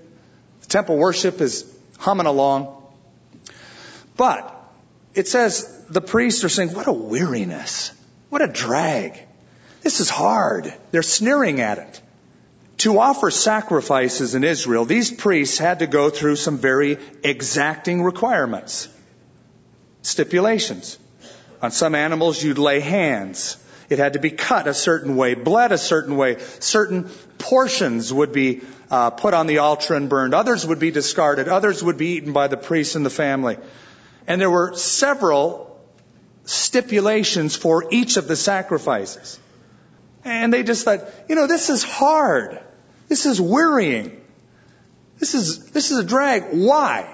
[0.63, 2.75] The temple worship is humming along.
[4.17, 4.51] But
[5.15, 7.93] it says the priests are saying, what a weariness.
[8.31, 9.21] What a drag.
[9.83, 10.73] This is hard.
[10.91, 12.01] They're sneering at it.
[12.79, 18.89] To offer sacrifices in Israel, these priests had to go through some very exacting requirements,
[20.03, 20.99] stipulations.
[21.62, 23.57] On some animals, you'd lay hands.
[23.89, 26.39] It had to be cut a certain way, bled a certain way.
[26.59, 27.09] Certain
[27.39, 28.61] portions would be
[28.91, 30.35] uh, put on the altar and burned.
[30.35, 31.49] Others would be discarded.
[31.49, 33.57] Others would be eaten by the priests and the family.
[34.27, 35.81] And there were several
[36.45, 39.39] stipulations for each of the sacrifices.
[40.27, 42.61] And they just thought, you know, this is hard.
[43.09, 44.21] This is wearying.
[45.21, 46.47] This is, this is a drag.
[46.51, 47.09] Why?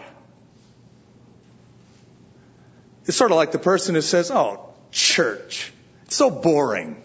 [3.04, 5.70] It's sort of like the person who says, oh, church.
[6.06, 7.02] It's so boring.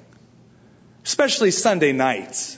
[1.04, 2.58] Especially Sunday nights.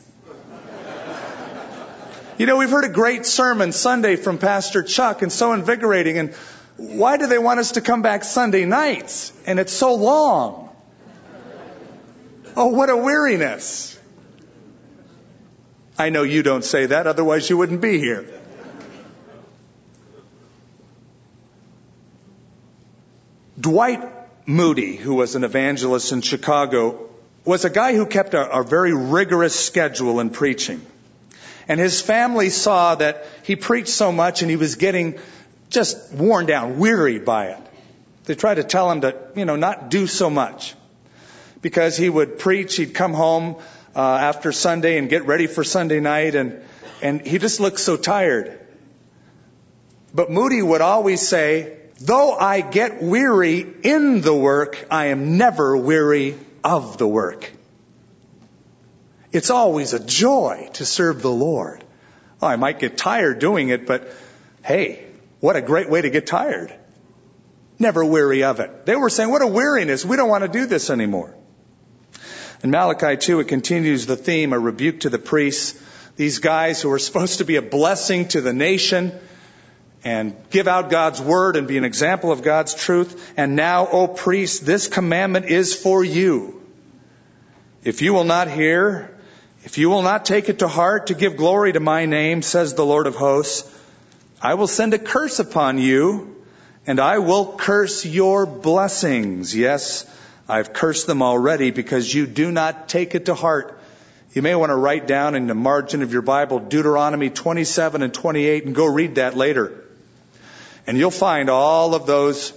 [2.38, 6.36] you know, we've heard a great sermon Sunday from Pastor Chuck and so invigorating and
[6.78, 9.34] why do they want us to come back Sunday nights?
[9.48, 10.69] And it's so long.
[12.62, 13.98] Oh, what a weariness.
[15.98, 18.26] I know you don't say that, otherwise you wouldn't be here.
[23.58, 24.04] Dwight
[24.46, 27.10] Moody, who was an evangelist in Chicago,
[27.46, 30.86] was a guy who kept a, a, very rigorous schedule in preaching.
[31.70, 35.18] And his family saw that he preached so much and he was getting
[35.70, 37.62] just worn down, wearied by it.
[38.26, 40.76] They tried to tell him to, you know, not do so much
[41.62, 42.76] because he would preach.
[42.76, 43.58] He'd come home
[43.96, 46.62] uh, after Sunday and get ready for Sunday night, and
[47.02, 48.60] and he just looked so tired.
[50.14, 55.78] But Moody would always say, "Though I get weary in the work, I am never
[55.78, 57.52] weary of the work."
[59.32, 61.84] It's always a joy to serve the Lord.
[62.42, 64.12] Oh, I might get tired doing it, but
[64.64, 65.06] hey,
[65.40, 66.74] what a great way to get tired.
[67.78, 68.86] Never weary of it.
[68.86, 70.04] They were saying, what a weariness.
[70.04, 71.34] We don't want to do this anymore.
[72.62, 75.82] In Malachi 2, it continues the theme, a rebuke to the priests.
[76.18, 79.14] These guys who are supposed to be a blessing to the nation
[80.04, 83.34] and give out God's word and be an example of God's truth.
[83.38, 86.62] And now, O priests, this commandment is for you.
[87.86, 89.18] If you will not hear,
[89.64, 92.74] if you will not take it to heart to give glory to my name, says
[92.74, 93.74] the Lord of hosts,
[94.42, 96.36] I will send a curse upon you
[96.86, 99.56] and I will curse your blessings.
[99.56, 100.06] Yes,
[100.50, 103.80] I've cursed them already because you do not take it to heart.
[104.34, 108.14] You may want to write down in the margin of your Bible Deuteronomy 27 and
[108.14, 109.84] 28 and go read that later.
[110.88, 112.52] And you'll find all of those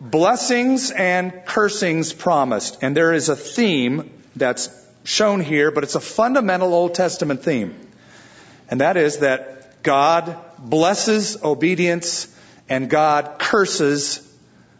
[0.00, 2.78] blessings and cursings promised.
[2.82, 4.70] And there is a theme that's
[5.02, 7.74] shown here, but it's a fundamental Old Testament theme.
[8.70, 12.32] And that is that God blesses obedience
[12.68, 14.24] and God curses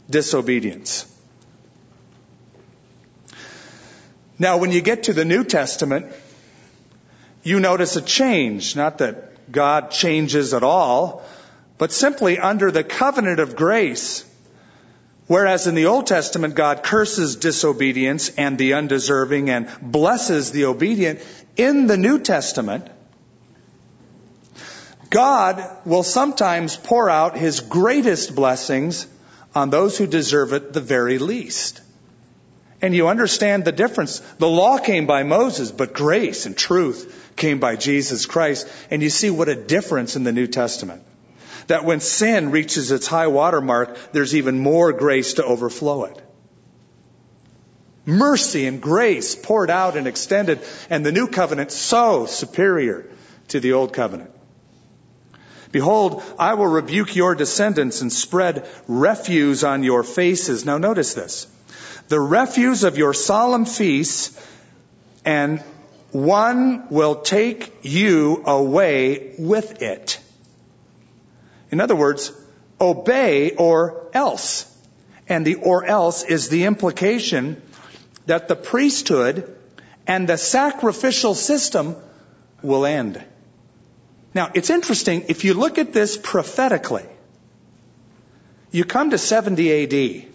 [0.08, 1.12] disobedience.
[4.38, 6.06] Now, when you get to the New Testament,
[7.42, 8.76] you notice a change.
[8.76, 11.24] Not that God changes at all,
[11.76, 14.24] but simply under the covenant of grace.
[15.26, 21.20] Whereas in the Old Testament, God curses disobedience and the undeserving and blesses the obedient.
[21.56, 22.88] In the New Testament,
[25.10, 29.06] God will sometimes pour out His greatest blessings
[29.54, 31.80] on those who deserve it the very least.
[32.80, 34.20] And you understand the difference.
[34.38, 38.68] The law came by Moses, but grace and truth came by Jesus Christ.
[38.90, 41.02] And you see what a difference in the New Testament.
[41.66, 46.22] That when sin reaches its high water mark, there's even more grace to overflow it.
[48.06, 53.10] Mercy and grace poured out and extended, and the new covenant so superior
[53.48, 54.30] to the old covenant.
[55.72, 60.64] Behold, I will rebuke your descendants and spread refuse on your faces.
[60.64, 61.46] Now notice this
[62.08, 64.38] the refuse of your solemn feasts,
[65.24, 65.60] and
[66.10, 70.18] one will take you away with it.
[71.70, 72.32] In other words,
[72.80, 74.64] obey or else.
[75.28, 77.60] And the or else is the implication
[78.26, 79.54] that the priesthood
[80.06, 81.96] and the sacrificial system
[82.62, 83.22] will end.
[84.34, 87.04] Now, it's interesting, if you look at this prophetically,
[88.70, 90.28] you come to 70 AD.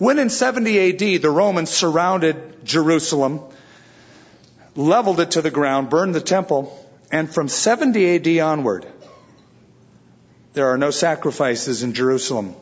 [0.00, 3.42] When in 70 AD the Romans surrounded Jerusalem,
[4.74, 6.74] leveled it to the ground, burned the temple,
[7.12, 8.86] and from 70 AD onward,
[10.54, 12.54] there are no sacrifices in Jerusalem.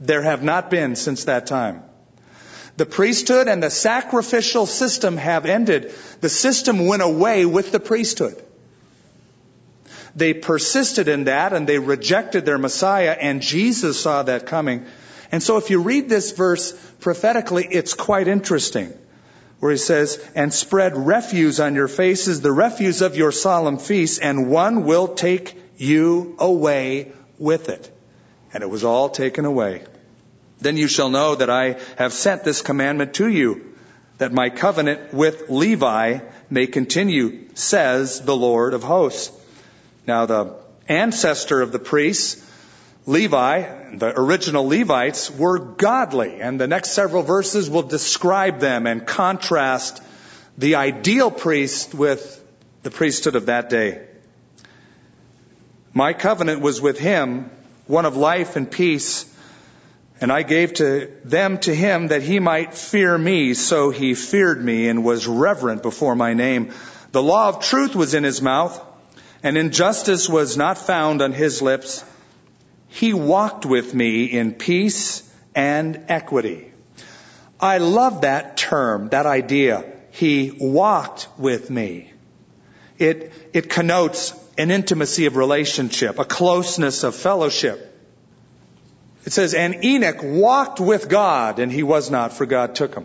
[0.00, 1.82] There have not been since that time.
[2.78, 5.92] The priesthood and the sacrificial system have ended.
[6.22, 8.42] The system went away with the priesthood.
[10.14, 14.86] they persisted in that and they rejected their Messiah and Jesus saw that coming.
[15.32, 18.92] And so if you read this verse prophetically, it's quite interesting.
[19.58, 24.18] Where he says, and spread refuse on your faces, the refuse of your solemn feasts,
[24.18, 27.90] and one will take you away with it.
[28.52, 29.84] And it was all taken away.
[30.60, 33.74] Then you shall know that I have sent this commandment to you,
[34.18, 39.32] that my covenant with Levi may continue, says the Lord of hosts.
[40.06, 40.54] Now the
[40.88, 42.42] ancestor of the priests,
[43.08, 49.06] Levi, the original Levites, were godly, and the next several verses will describe them and
[49.06, 50.02] contrast
[50.58, 52.42] the ideal priest with
[52.82, 54.04] the priesthood of that day.
[55.94, 57.48] My covenant was with him,
[57.86, 59.32] one of life and peace,
[60.20, 64.62] and I gave to them to him that he might fear me, so he feared
[64.62, 66.72] me and was reverent before my name.
[67.12, 68.82] The law of truth was in his mouth,
[69.44, 72.04] and injustice was not found on his lips.
[72.96, 75.22] He walked with me in peace
[75.54, 76.72] and equity.
[77.60, 79.84] I love that term, that idea.
[80.12, 82.10] He walked with me.
[82.98, 87.94] It, it connotes an intimacy of relationship, a closeness of fellowship.
[89.26, 93.04] It says, and Enoch walked with God and he was not for God took him.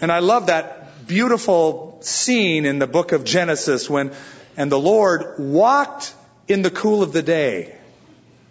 [0.00, 4.12] And I love that beautiful scene in the book of Genesis when,
[4.56, 6.14] and the Lord walked
[6.46, 7.72] in the cool of the day.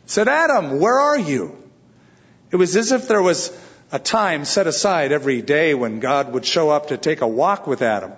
[0.06, 1.58] Said, Adam, where are you?
[2.52, 3.52] It was as if there was
[3.92, 7.68] a time set aside every day when God would show up to take a walk
[7.68, 8.14] with Adam.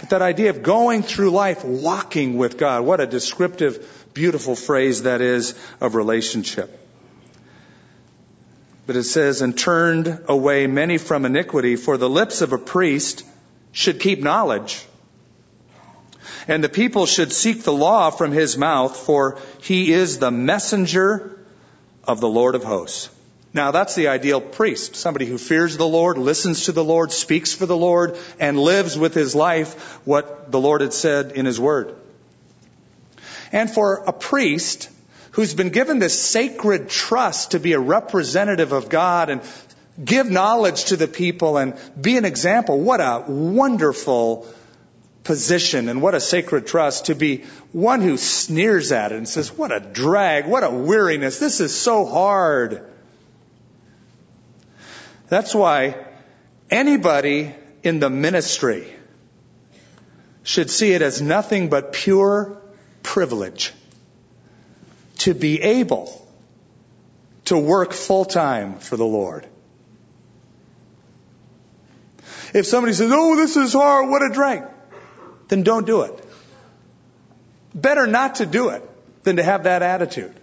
[0.00, 5.02] But that idea of going through life walking with God, what a descriptive beautiful phrase
[5.02, 6.82] that is of relationship.
[8.86, 13.24] But it says, and turned away many from iniquity, for the lips of a priest
[13.72, 14.84] should keep knowledge.
[16.48, 21.38] And the people should seek the law from his mouth, for he is the messenger
[22.04, 23.10] of the Lord of hosts.
[23.52, 24.96] Now that's the ideal priest.
[24.96, 28.98] Somebody who fears the Lord, listens to the Lord, speaks for the Lord, and lives
[28.98, 31.94] with his life what the Lord had said in his word.
[33.50, 34.90] And for a priest
[35.32, 39.40] who's been given this sacred trust to be a representative of God and
[40.02, 44.46] give knowledge to the people and be an example, what a wonderful
[45.26, 49.50] position and what a sacred trust to be one who sneers at it and says,
[49.52, 52.88] what a drag, what a weariness, this is so hard.
[55.28, 56.06] That's why
[56.70, 57.52] anybody
[57.82, 58.86] in the ministry
[60.44, 62.62] should see it as nothing but pure
[63.02, 63.72] privilege
[65.18, 66.24] to be able
[67.46, 69.44] to work full time for the Lord.
[72.54, 74.62] If somebody says, oh, this is hard, what a drag,
[75.48, 76.24] then don't do it.
[77.74, 78.88] Better not to do it
[79.22, 80.34] than to have that attitude.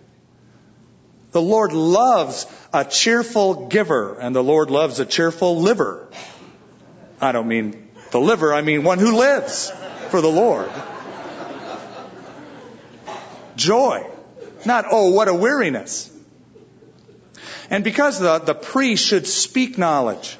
[1.32, 6.08] The Lord loves a cheerful giver, and the Lord loves a cheerful liver.
[7.20, 9.72] I don't mean the liver, I mean one who lives
[10.10, 10.70] for the Lord
[13.56, 14.10] joy.
[14.66, 16.10] Not, oh, what a weariness.
[17.70, 20.38] And because the, the priest should speak knowledge,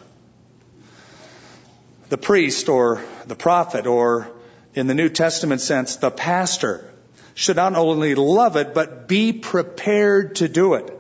[2.10, 4.30] the priest or the prophet or
[4.76, 6.90] in the New Testament sense, the pastor
[7.36, 11.00] should not only love it, but be prepared to do it.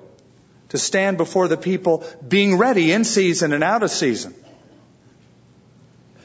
[0.69, 4.33] To stand before the people being ready in season and out of season.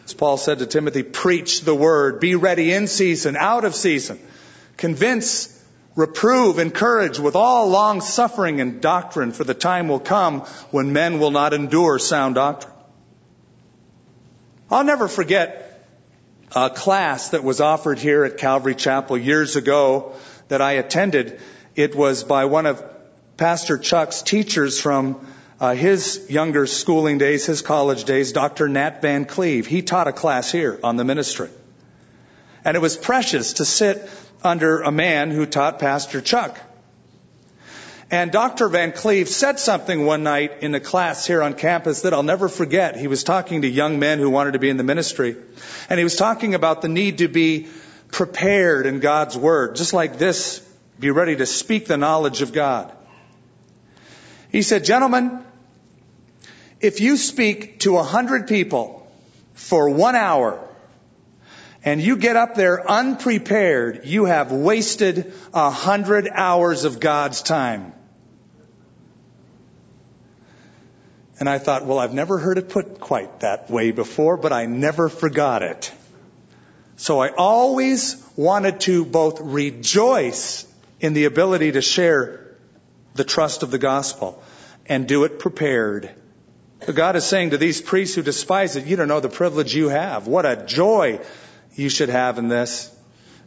[0.07, 4.19] As Paul said to Timothy, preach the word, be ready in season, out of season.
[4.79, 5.55] Convince
[5.99, 11.19] Reprove, encourage with all long suffering and doctrine, for the time will come when men
[11.19, 12.73] will not endure sound doctrine.
[14.71, 15.68] I'll never forget
[16.55, 20.15] a class that was offered here at Calvary Chapel years ago
[20.49, 21.41] that I attended.
[21.77, 22.83] It was by one of
[23.37, 25.27] Pastor Chuck's teachers from
[25.61, 28.69] uh, his younger schooling days, his college days, Dr.
[28.69, 29.67] Nat Van Cleave.
[29.67, 31.51] He taught a class here on the ministry.
[32.65, 34.09] And it was precious to sit
[34.43, 36.59] under a man who taught Pastor Chuck.
[38.11, 38.69] And Dr.
[38.69, 42.49] Van Cleave said something one night in a class here on campus that I'll never
[42.49, 42.97] forget.
[42.97, 45.37] He was talking to young men who wanted to be in the ministry.
[45.91, 47.69] And he was talking about the need to be
[48.11, 49.77] prepared in God's Word.
[49.77, 50.61] Just like this,
[50.99, 52.91] be ready to speak the knowledge of God.
[54.51, 55.45] He said, gentlemen,
[56.81, 59.07] if you speak to a hundred people
[59.53, 60.67] for one hour
[61.85, 67.93] and you get up there unprepared, you have wasted a hundred hours of God's time.
[71.41, 74.66] And I thought, well, I've never heard it put quite that way before, but I
[74.66, 75.93] never forgot it.
[76.97, 80.66] So I always wanted to both rejoice
[81.01, 82.57] in the ability to share
[83.14, 84.43] the trust of the gospel
[84.86, 86.11] and do it prepared.
[86.84, 89.74] But God is saying to these priests who despise it, you don't know the privilege
[89.74, 90.26] you have.
[90.26, 91.20] What a joy
[91.74, 92.95] you should have in this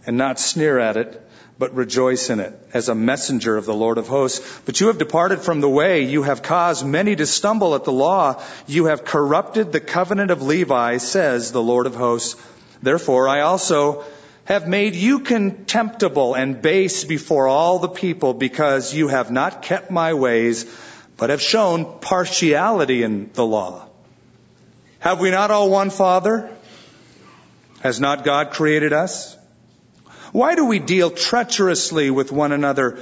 [0.06, 1.30] and not sneer at it,
[1.62, 4.62] but rejoice in it as a messenger of the Lord of hosts.
[4.66, 6.06] But you have departed from the way.
[6.06, 8.42] You have caused many to stumble at the law.
[8.66, 12.36] You have corrupted the covenant of Levi, says the Lord of hosts.
[12.82, 14.04] Therefore, I also
[14.46, 19.92] have made you contemptible and base before all the people because you have not kept
[19.92, 20.66] my ways,
[21.16, 23.88] but have shown partiality in the law.
[24.98, 26.50] Have we not all one Father?
[27.82, 29.38] Has not God created us?
[30.32, 33.00] Why do we deal treacherously with one another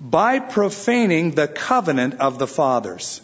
[0.00, 3.20] by profaning the covenant of the fathers?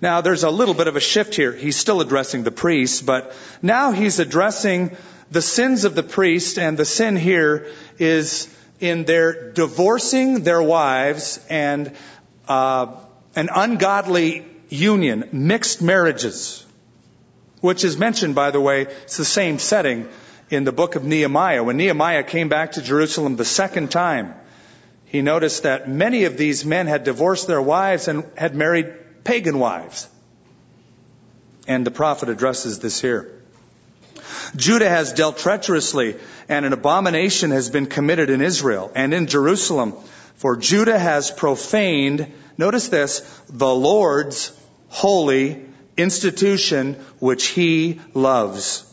[0.00, 1.52] Now there's a little bit of a shift here.
[1.52, 4.96] He's still addressing the priests, but now he's addressing
[5.30, 7.68] the sins of the priest, and the sin here
[7.98, 11.92] is in their divorcing their wives and
[12.48, 12.96] uh,
[13.36, 16.66] an ungodly union, mixed marriages,
[17.60, 20.08] which is mentioned, by the way, it's the same setting
[20.52, 21.64] in the book of Nehemiah.
[21.64, 24.34] When Nehemiah came back to Jerusalem the second time,
[25.06, 29.58] he noticed that many of these men had divorced their wives and had married pagan
[29.58, 30.08] wives.
[31.66, 33.32] And the prophet addresses this here.
[34.54, 36.16] Judah has dealt treacherously,
[36.48, 39.94] and an abomination has been committed in Israel and in Jerusalem.
[40.36, 44.52] For Judah has profaned, notice this, the Lord's
[44.88, 45.64] holy
[45.96, 48.91] institution which he loves.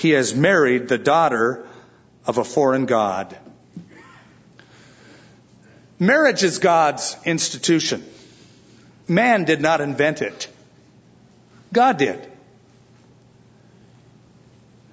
[0.00, 1.66] He has married the daughter
[2.26, 3.36] of a foreign God.
[5.98, 8.02] Marriage is God's institution.
[9.06, 10.48] Man did not invent it.
[11.70, 12.26] God did.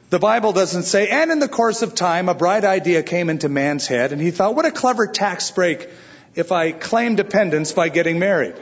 [0.10, 3.48] The Bible doesn't say, and in the course of time, a bright idea came into
[3.48, 5.88] man's head, and he thought, what a clever tax break
[6.36, 8.56] if I claim dependence by getting married.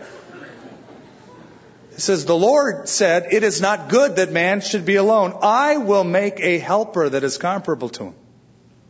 [1.95, 5.33] It says, the Lord said, it is not good that man should be alone.
[5.41, 8.15] I will make a helper that is comparable to him.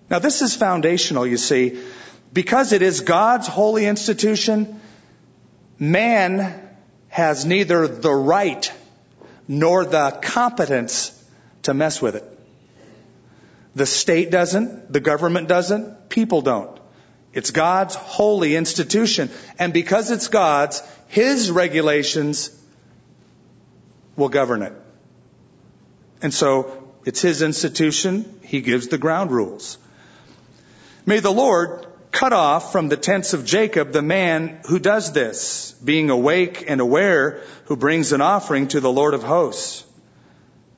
[0.09, 1.79] Now this is foundational, you see.
[2.33, 4.81] Because it is God's holy institution,
[5.77, 6.59] man
[7.09, 8.71] has neither the right
[9.47, 11.11] nor the competence
[11.61, 12.23] to mess with it.
[13.75, 16.79] The state doesn't, the government doesn't, people don't.
[17.33, 19.29] It's God's holy institution.
[19.59, 22.49] And because it's God's, His regulations
[24.15, 24.73] will govern it.
[26.21, 28.39] And so it's His institution.
[28.43, 29.77] He gives the ground rules.
[31.05, 35.73] May the Lord cut off from the tents of Jacob the man who does this,
[35.83, 39.83] being awake and aware, who brings an offering to the Lord of hosts.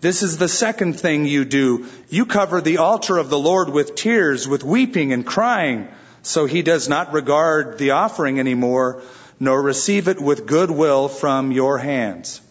[0.02, 1.88] This is the second thing you do.
[2.10, 5.88] You cover the altar of the Lord with tears, with weeping and crying,
[6.22, 9.02] so he does not regard the offering anymore,
[9.40, 12.42] nor receive it with goodwill from your hands.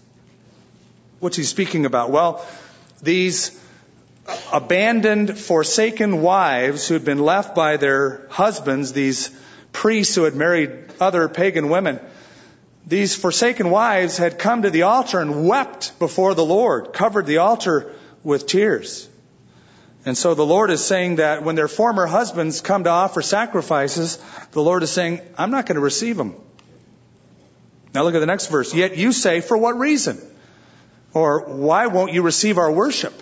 [1.19, 2.11] What's he speaking about?
[2.11, 2.45] Well,
[3.03, 3.59] these
[4.53, 9.31] abandoned, forsaken wives who had been left by their husbands, these
[9.73, 12.01] priests who had married other pagan women,
[12.87, 17.39] these forsaken wives had come to the altar and wept before the Lord, covered the
[17.39, 17.93] altar
[18.23, 19.09] with tears.
[20.05, 24.19] And so the Lord is saying that when their former husbands come to offer sacrifices,
[24.53, 26.37] the Lord is saying, I'm not going to receive them.
[27.93, 28.73] Now look at the next verse.
[28.73, 30.21] Yet you say, for what reason?
[31.17, 33.15] Or why won't you receive our worship?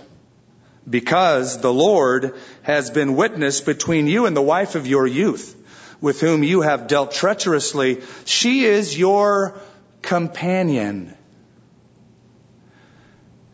[0.91, 5.55] Because the Lord has been witness between you and the wife of your youth
[6.01, 8.03] with whom you have dealt treacherously.
[8.25, 9.61] She is your
[10.03, 11.15] companion.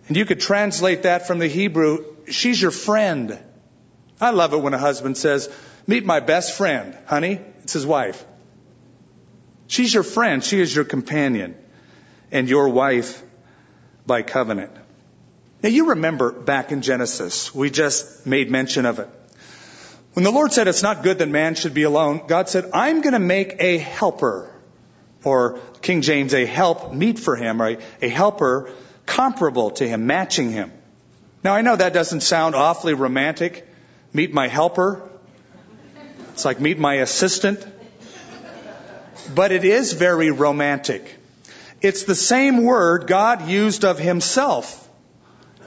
[0.09, 3.39] And you could translate that from the Hebrew, she's your friend.
[4.23, 5.55] I love it when a husband says,
[5.87, 7.43] meet my best friend, honey.
[7.63, 8.25] It's his wife.
[9.67, 10.43] She's your friend.
[10.43, 11.57] She is your companion
[12.33, 13.23] and your wife
[14.07, 14.73] by covenant.
[15.63, 19.09] Now you remember back in Genesis, we just made mention of it.
[20.15, 23.01] When the Lord said it's not good that man should be alone, God said, I'm
[23.01, 24.51] going to make a helper,
[25.23, 28.73] or King James, a help meet for him, or a helper
[29.07, 30.73] comparable to him, matching him.
[31.45, 33.67] Now I know that doesn't sound awfully romantic.
[34.13, 35.09] Meet my helper.
[36.33, 37.65] It's like meet my assistant.
[39.35, 41.20] But it is very romantic.
[41.83, 44.89] It's the same word God used of himself.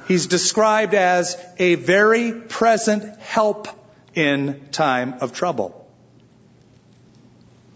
[0.07, 3.67] He's described as a very present help
[4.13, 5.87] in time of trouble.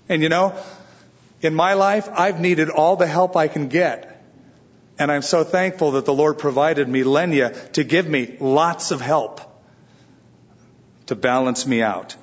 [0.10, 0.54] And you know,
[1.42, 4.24] in my life, I've needed all the help I can get.
[5.00, 9.02] And I'm so thankful that the Lord provided me Lenya to give me lots of
[9.02, 9.42] help.
[11.08, 12.16] to balance me out.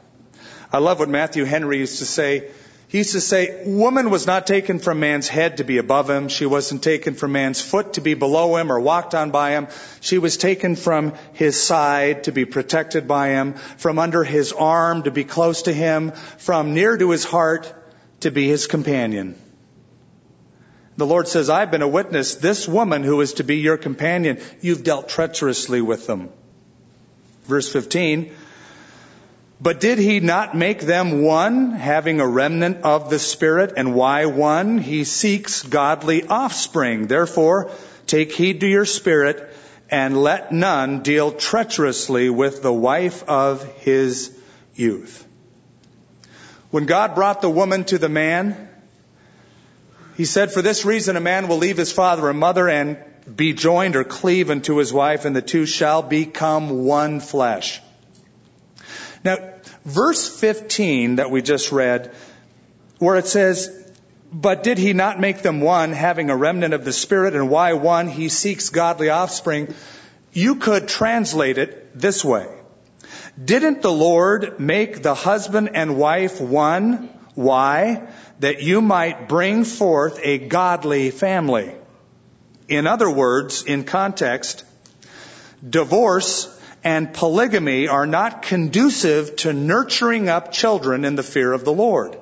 [0.73, 2.51] I love what Matthew Henry used to say.
[2.95, 6.29] He used to say, woman was not taken from man's head to be above him.
[6.29, 9.67] She wasn't taken from man's foot to be below him or walked on by him.
[10.01, 15.03] She was taken from his side to be protected by him, from under his arm
[15.03, 17.75] to be close to him, from near to his heart
[18.21, 19.35] to be his companion.
[20.97, 22.37] The Lord says, I've been a witness.
[22.37, 26.29] This woman who is to be your companion, you've dealt treacherously with them.
[27.47, 28.33] Verse 15,
[29.61, 33.75] but did he not make them one, having a remnant of the Spirit?
[33.77, 34.79] And why one?
[34.79, 37.07] He seeks godly offspring.
[37.07, 37.71] Therefore,
[38.07, 39.55] take heed to your spirit,
[39.91, 44.37] and let none deal treacherously with the wife of his
[44.75, 45.25] youth.
[46.71, 48.69] When God brought the woman to the man,
[50.17, 52.99] he said, For this reason a man will leave his father and mother and
[53.37, 57.81] be joined or cleave unto his wife, and the two shall become one flesh.
[59.25, 59.39] Now,
[59.85, 62.13] verse 15 that we just read,
[62.99, 63.71] where it says,
[64.31, 67.73] But did he not make them one, having a remnant of the Spirit, and why
[67.73, 68.09] one?
[68.09, 69.75] He seeks godly offspring.
[70.33, 72.47] You could translate it this way.
[73.43, 77.09] Didn't the Lord make the husband and wife one?
[77.35, 78.09] Why?
[78.41, 81.75] That you might bring forth a godly family.
[82.69, 84.65] In other words, in context,
[85.69, 86.51] divorce
[86.85, 92.17] and polygamy are not conducive to nurturing up children in the fear of the Lord.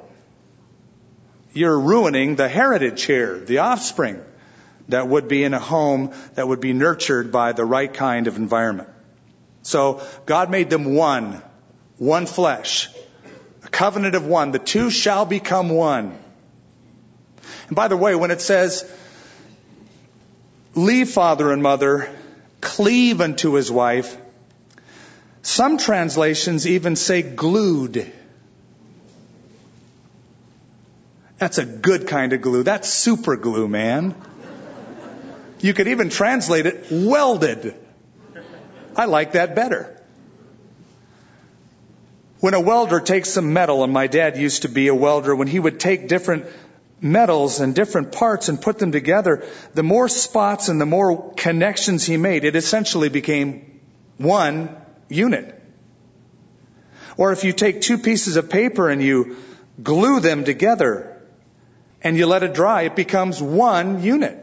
[1.53, 4.23] You're ruining the heritage here, the offspring
[4.89, 8.37] that would be in a home that would be nurtured by the right kind of
[8.37, 8.89] environment.
[9.63, 11.43] So God made them one,
[11.99, 12.89] one flesh,
[13.65, 14.53] a covenant of one.
[14.53, 16.17] The two shall become one.
[17.67, 18.89] And by the way, when it says,
[20.75, 22.09] leave father and mother,
[22.61, 24.17] cleave unto his wife,
[25.43, 28.11] some translations even say glued.
[31.39, 32.63] That's a good kind of glue.
[32.63, 34.15] That's super glue, man.
[35.61, 37.75] You could even translate it welded.
[38.95, 40.01] I like that better.
[42.39, 45.49] When a welder takes some metal, and my dad used to be a welder, when
[45.49, 46.47] he would take different
[47.01, 52.05] metals and different parts and put them together, the more spots and the more connections
[52.05, 53.81] he made, it essentially became
[54.19, 54.77] one
[55.13, 55.61] unit.
[57.17, 59.37] Or if you take two pieces of paper and you
[59.83, 61.21] glue them together
[62.03, 64.39] and you let it dry, it becomes one unit.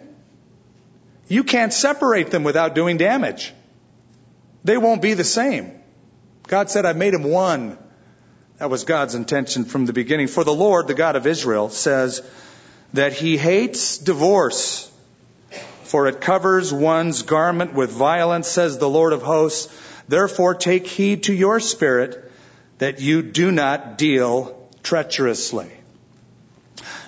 [1.27, 3.53] You can't separate them without doing damage.
[4.63, 5.71] They won't be the same.
[6.47, 7.77] God said, I made them one.
[8.57, 10.27] That was God's intention from the beginning.
[10.27, 12.21] For the Lord, the God of Israel, says
[12.93, 14.91] that he hates divorce,
[15.83, 19.73] for it covers one's garment with violence, says the Lord of hosts.
[20.09, 22.31] Therefore, take heed to your spirit
[22.79, 25.71] that you do not deal treacherously.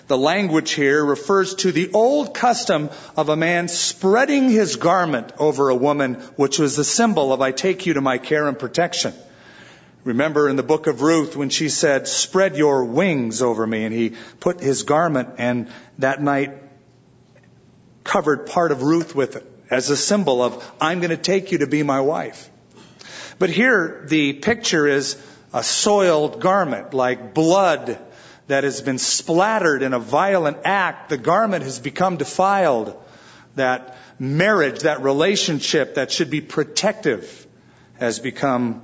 [0.06, 5.70] The language here refers to the old custom of a man spreading his garment over
[5.70, 9.16] a woman, which was the symbol of I take you to my care and protection.
[10.04, 13.96] Remember in the book of Ruth when she said, spread your wings over me, and
[13.96, 16.54] he put his garment and that night
[18.04, 21.60] covered part of Ruth with it as a symbol of, I'm going to take you
[21.60, 22.51] to be my wife.
[23.42, 25.18] But here the picture is
[25.52, 27.98] a soiled garment, like blood
[28.46, 31.10] that has been splattered in a violent act.
[31.10, 32.96] The garment has become defiled.
[33.56, 37.48] That marriage, that relationship that should be protective
[37.96, 38.84] has become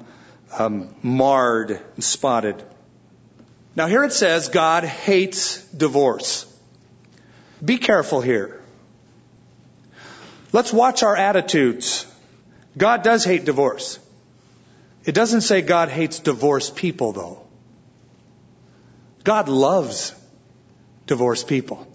[0.58, 2.64] um, marred and spotted.
[3.76, 6.52] Now here it says God hates divorce.
[7.64, 8.60] Be careful here.
[10.52, 12.08] Let's watch our attitudes.
[12.76, 14.00] God does hate divorce.
[15.08, 17.48] It doesn't say God hates divorced people, though.
[19.24, 20.14] God loves
[21.06, 21.88] divorced people.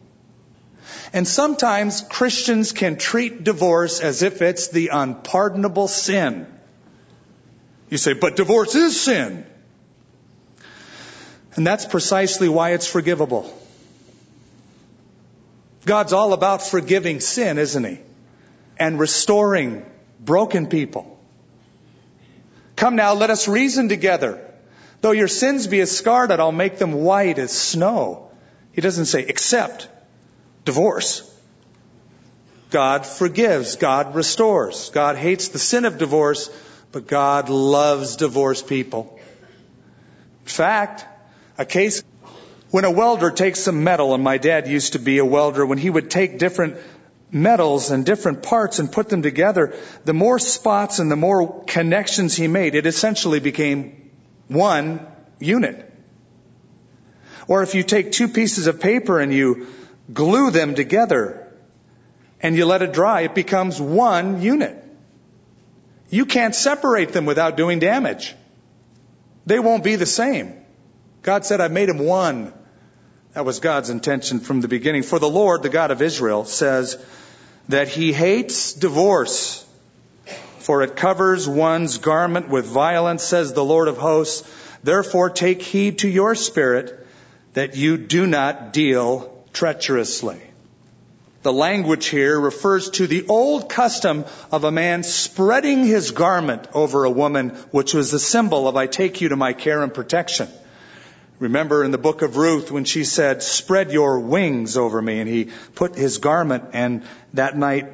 [1.13, 6.47] And sometimes Christians can treat divorce as if it's the unpardonable sin.
[7.91, 9.45] You say, but divorce is sin.
[11.55, 13.53] And that's precisely why it's forgivable.
[15.85, 17.99] God's all about forgiving sin, isn't he?
[18.79, 19.85] And restoring
[20.19, 21.19] broken people.
[22.83, 24.41] Come now, let us reason together.
[25.03, 28.33] Though your sins be as scarlet, I'll make them white as snow.
[28.73, 29.89] He doesn't say, except
[30.65, 31.23] divorce.
[32.71, 33.77] God forgives.
[33.77, 34.91] God restores.
[34.91, 36.51] God hates the sin of divorce,
[36.91, 39.17] but God loves divorced people.
[40.41, 41.07] In fact,
[41.59, 42.03] a case
[42.73, 45.79] when a welder takes some metal, and my dad used to be a welder, when
[45.79, 46.79] he would take different
[47.33, 49.75] metals and different parts and put them together,
[50.05, 54.11] the more spots and the more connections he made, it essentially became
[54.49, 55.07] one
[55.41, 55.91] unit.
[57.49, 59.67] Or if you take two pieces of paper and you
[60.13, 61.53] glue them together
[62.41, 64.79] and you let it dry, it becomes one unit.
[66.11, 68.35] You can't separate them without doing damage.
[69.47, 70.55] They won't be the same.
[71.23, 72.53] God said, I made them one.
[73.35, 75.03] That was God's intention from the beginning.
[75.03, 77.03] For the Lord, the God of Israel, says
[77.69, 79.65] that he hates divorce,
[80.59, 84.49] for it covers one's garment with violence, says the Lord of hosts.
[84.83, 87.07] Therefore take heed to your spirit
[87.55, 90.41] that you do not deal treacherously.
[91.43, 97.05] The language here refers to the old custom of a man spreading his garment over
[97.05, 100.49] a woman, which was the symbol of I take you to my care and protection.
[101.43, 105.29] Remember in the book of Ruth when she said, spread your wings over me, and
[105.29, 107.03] he put his garment and
[107.35, 107.89] that night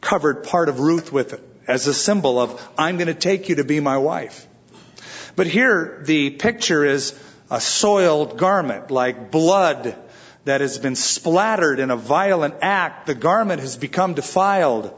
[0.00, 3.56] covered part of Ruth with it as a symbol of, I'm going to take you
[3.56, 4.46] to be my wife.
[5.34, 7.20] But here the picture is
[7.50, 9.96] a soiled garment, like blood
[10.44, 13.08] that has been splattered in a violent act.
[13.08, 14.96] The garment has become defiled.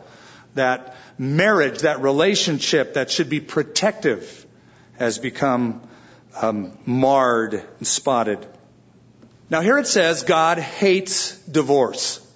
[0.53, 4.45] That marriage, that relationship that should be protective
[4.99, 5.89] has become
[6.41, 8.47] um, marred and spotted.
[9.51, 12.26] Now here it says God hates divorce.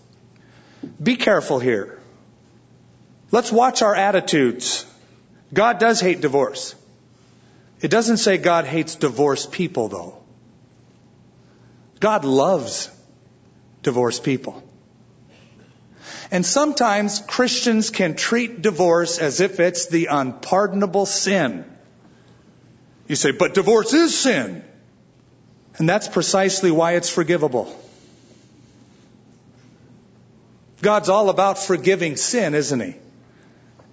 [1.02, 1.98] Be careful here.
[3.30, 4.84] Let's watch our attitudes.
[5.52, 6.74] God does hate divorce.
[7.80, 10.22] It doesn't say God hates divorced people though.
[12.00, 12.90] God loves
[13.82, 14.62] divorced people.
[16.30, 21.64] And sometimes Christians can treat divorce as if it's the unpardonable sin.
[23.08, 24.64] You say, but divorce is sin.
[25.78, 27.74] And that's precisely why it's forgivable.
[30.82, 32.96] God's all about forgiving sin, isn't He?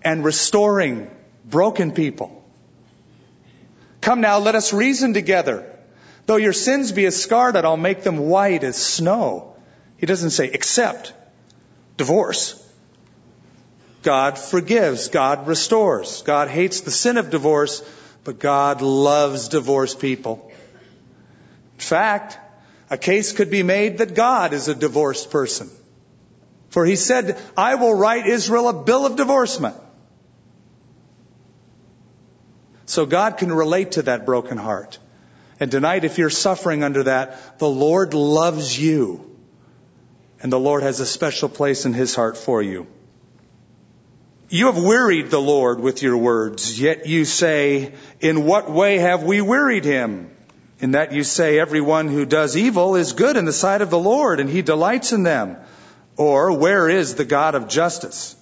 [0.03, 1.09] And restoring
[1.45, 2.43] broken people.
[4.01, 5.69] Come now, let us reason together.
[6.25, 9.55] Though your sins be as scarlet, I'll make them white as snow.
[9.97, 11.13] He doesn't say accept
[11.97, 12.59] divorce.
[14.01, 15.07] God forgives.
[15.07, 16.21] God restores.
[16.23, 17.81] God hates the sin of divorce,
[18.23, 20.51] but God loves divorced people.
[21.75, 22.37] In fact,
[22.89, 25.69] a case could be made that God is a divorced person.
[26.69, 29.75] For he said, I will write Israel a bill of divorcement.
[32.85, 34.99] So God can relate to that broken heart.
[35.59, 39.29] And tonight, if you're suffering under that, the Lord loves you.
[40.41, 42.87] And the Lord has a special place in His heart for you.
[44.49, 47.93] You have wearied the Lord with your words, yet you say,
[48.23, 50.31] in what way have we wearied Him?
[50.79, 53.99] In that you say, everyone who does evil is good in the sight of the
[53.99, 55.57] Lord, and He delights in them.
[56.15, 58.35] Or, where is the God of justice?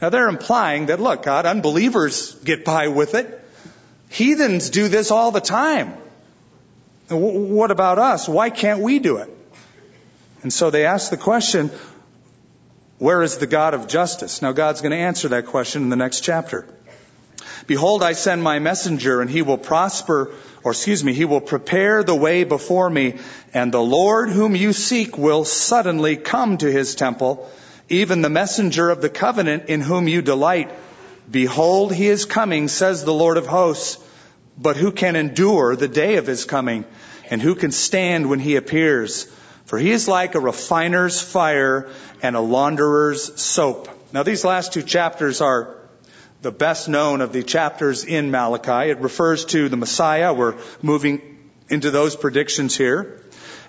[0.00, 3.44] Now they're implying that, look, God, unbelievers get by with it.
[4.10, 5.94] Heathens do this all the time.
[7.08, 8.28] What about us?
[8.28, 9.28] Why can't we do it?
[10.42, 11.70] And so they ask the question,
[12.98, 14.40] where is the God of justice?
[14.40, 16.66] Now God's going to answer that question in the next chapter.
[17.66, 20.32] Behold, I send my messenger and he will prosper,
[20.64, 23.18] or excuse me, he will prepare the way before me
[23.54, 27.50] and the Lord whom you seek will suddenly come to his temple,
[27.88, 30.70] even the messenger of the covenant in whom you delight.
[31.30, 33.98] Behold, he is coming, says the Lord of hosts.
[34.56, 36.84] But who can endure the day of his coming?
[37.30, 39.24] And who can stand when he appears?
[39.66, 41.90] For he is like a refiner's fire
[42.22, 43.88] and a launderer's soap.
[44.12, 45.76] Now these last two chapters are
[46.42, 48.90] the best known of the chapters in Malachi.
[48.90, 50.32] It refers to the Messiah.
[50.32, 53.22] We're moving into those predictions here.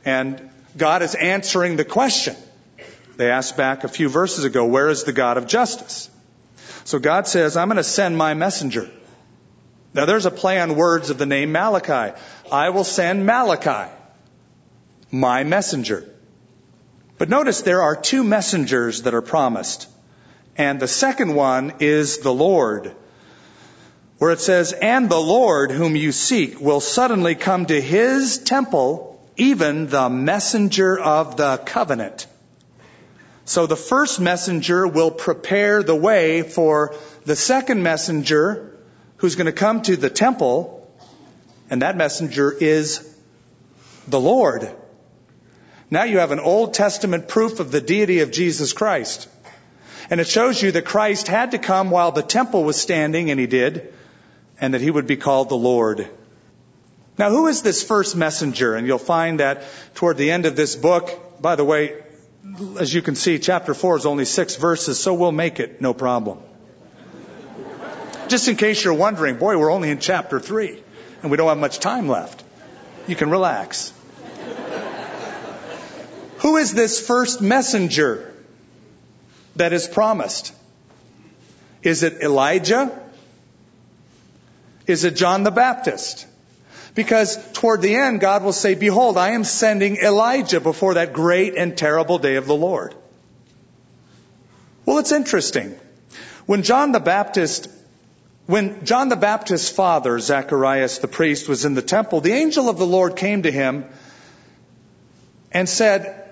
[0.06, 2.36] And God is answering the question.
[3.18, 6.10] They asked back a few verses ago, where is the God of justice?
[6.86, 8.90] So God says, I'm going to send my messenger.
[9.94, 12.16] Now there's a play on words of the name Malachi.
[12.52, 13.92] I will send Malachi,
[15.12, 16.08] my messenger.
[17.18, 19.90] But notice there are two messengers that are promised.
[20.60, 22.94] And the second one is the Lord.
[24.18, 29.26] Where it says, and the Lord whom you seek will suddenly come to his temple,
[29.38, 32.28] even the messenger of the covenant.
[33.46, 36.94] So the first messenger will prepare the way for
[37.24, 38.78] the second messenger
[39.16, 40.94] who's going to come to the temple,
[41.70, 43.18] and that messenger is
[44.10, 44.70] the Lord.
[45.90, 49.30] Now you have an Old Testament proof of the deity of Jesus Christ.
[50.10, 53.40] And it shows you that Christ had to come while the temple was standing, and
[53.40, 53.94] he did,
[54.60, 56.10] and that he would be called the Lord.
[57.18, 58.76] Now, who is this first messenger?
[58.76, 62.02] And you'll find that toward the end of this book, by the way,
[62.80, 65.94] as you can see, chapter 4 is only six verses, so we'll make it, no
[65.94, 66.40] problem.
[68.30, 70.84] Just in case you're wondering, boy, we're only in chapter 3
[71.22, 72.44] and we don't have much time left.
[73.08, 73.92] You can relax.
[76.40, 78.34] Who is this first messenger
[79.56, 80.54] that is promised?
[81.82, 82.92] Is it Elijah?
[84.88, 86.26] Is it John the Baptist?
[86.96, 91.56] Because toward the end, God will say, Behold, I am sending Elijah before that great
[91.56, 92.96] and terrible day of the Lord.
[94.86, 95.80] Well, it's interesting.
[96.48, 97.70] When John the Baptist,
[98.48, 102.80] when John the Baptist's father, Zacharias the priest, was in the temple, the angel of
[102.80, 103.86] the Lord came to him
[105.52, 106.29] and said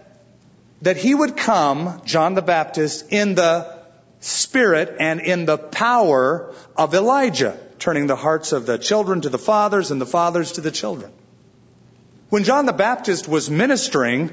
[0.82, 3.78] that he would come, John the Baptist, in the
[4.20, 9.38] spirit and in the power of Elijah turning the hearts of the children to the
[9.38, 11.12] fathers and the fathers to the children.
[12.30, 14.32] When John the Baptist was ministering,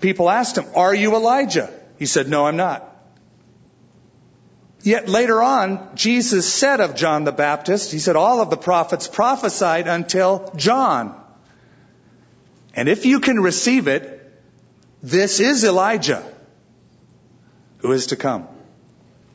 [0.00, 1.72] people asked him, Are you Elijah?
[1.98, 2.92] He said, No, I'm not.
[4.82, 9.08] Yet later on, Jesus said of John the Baptist, He said, All of the prophets
[9.08, 11.20] prophesied until John.
[12.74, 14.15] And if you can receive it,
[15.06, 16.24] this is Elijah
[17.78, 18.48] who is to come.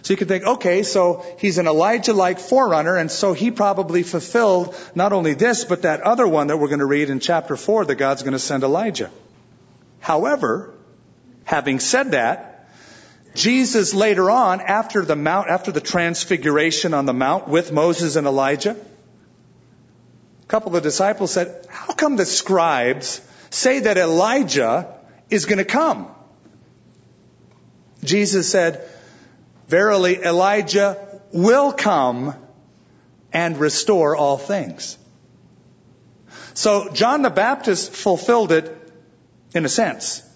[0.01, 4.76] So you could think, okay, so he's an Elijah-like forerunner, and so he probably fulfilled
[4.95, 7.86] not only this, but that other one that we're going to read in chapter 4
[7.86, 9.09] that God's going to send Elijah.
[9.99, 10.74] However,
[11.45, 12.67] having said that,
[13.34, 18.28] Jesus later on, after the mount, after the transfiguration on the mount with Moses and
[18.28, 24.97] Elijah, a couple of disciples said, how come the scribes say that Elijah
[25.32, 26.08] is going to come?
[28.04, 28.88] Jesus said,
[29.68, 32.36] Verily, Elijah will come
[33.32, 34.98] and restore all things.
[36.54, 38.78] So John the Baptist fulfilled it
[39.54, 40.28] in a sense.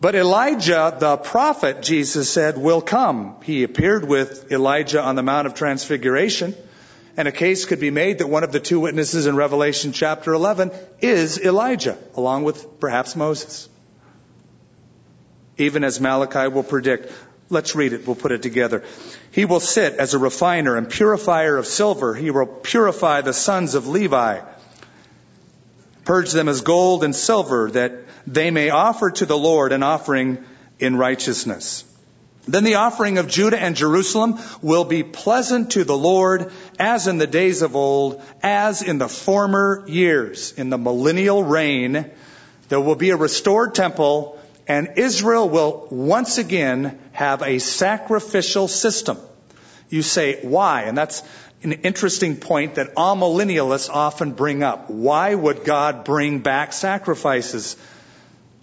[0.00, 3.36] But Elijah, the prophet, Jesus said, will come.
[3.44, 6.54] He appeared with Elijah on the Mount of Transfiguration,
[7.16, 10.32] and a case could be made that one of the two witnesses in Revelation chapter
[10.32, 13.68] 11 is Elijah, along with perhaps Moses.
[15.58, 17.12] Even as Malachi will predict.
[17.50, 18.06] Let's read it.
[18.06, 18.82] We'll put it together.
[19.30, 22.14] He will sit as a refiner and purifier of silver.
[22.14, 24.40] He will purify the sons of Levi,
[26.04, 27.92] purge them as gold and silver, that
[28.26, 30.42] they may offer to the Lord an offering
[30.78, 31.84] in righteousness.
[32.46, 37.18] Then the offering of Judah and Jerusalem will be pleasant to the Lord as in
[37.18, 40.52] the days of old, as in the former years.
[40.52, 42.10] In the millennial reign,
[42.68, 49.18] there will be a restored temple and Israel will once again have a sacrificial system.
[49.88, 50.82] You say, why?
[50.82, 51.22] And that's
[51.62, 54.90] an interesting point that amillennialists often bring up.
[54.90, 57.76] Why would God bring back sacrifices?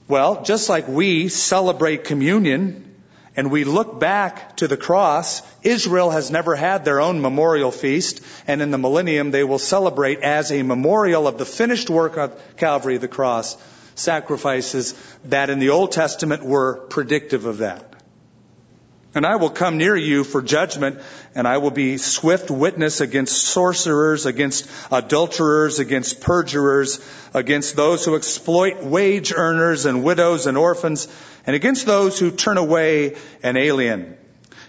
[0.08, 2.89] Well, just like we celebrate communion
[3.36, 8.22] and we look back to the cross, Israel has never had their own memorial feast,
[8.48, 12.40] and in the millennium they will celebrate as a memorial of the finished work of
[12.58, 13.58] Calvary, the cross,
[13.96, 14.94] sacrifices
[15.26, 17.89] that in the Old Testament were predictive of that.
[19.16, 21.00] And I will come near you for judgment,
[21.34, 27.00] and I will be swift witness against sorcerers, against adulterers, against perjurers,
[27.34, 31.08] against those who exploit wage earners and widows and orphans,
[31.48, 34.16] and against those who turn away an alien.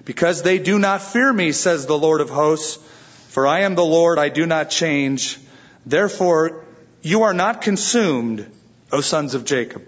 [0.06, 2.82] Because they do not fear me, says the Lord of hosts,
[3.28, 5.38] for I am the Lord, I do not change.
[5.84, 6.64] Therefore,
[7.02, 8.50] you are not consumed,
[8.90, 9.86] O sons of Jacob.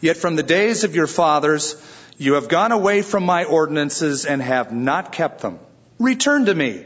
[0.00, 1.74] Yet from the days of your fathers,
[2.18, 5.60] you have gone away from my ordinances and have not kept them.
[5.98, 6.84] Return to me,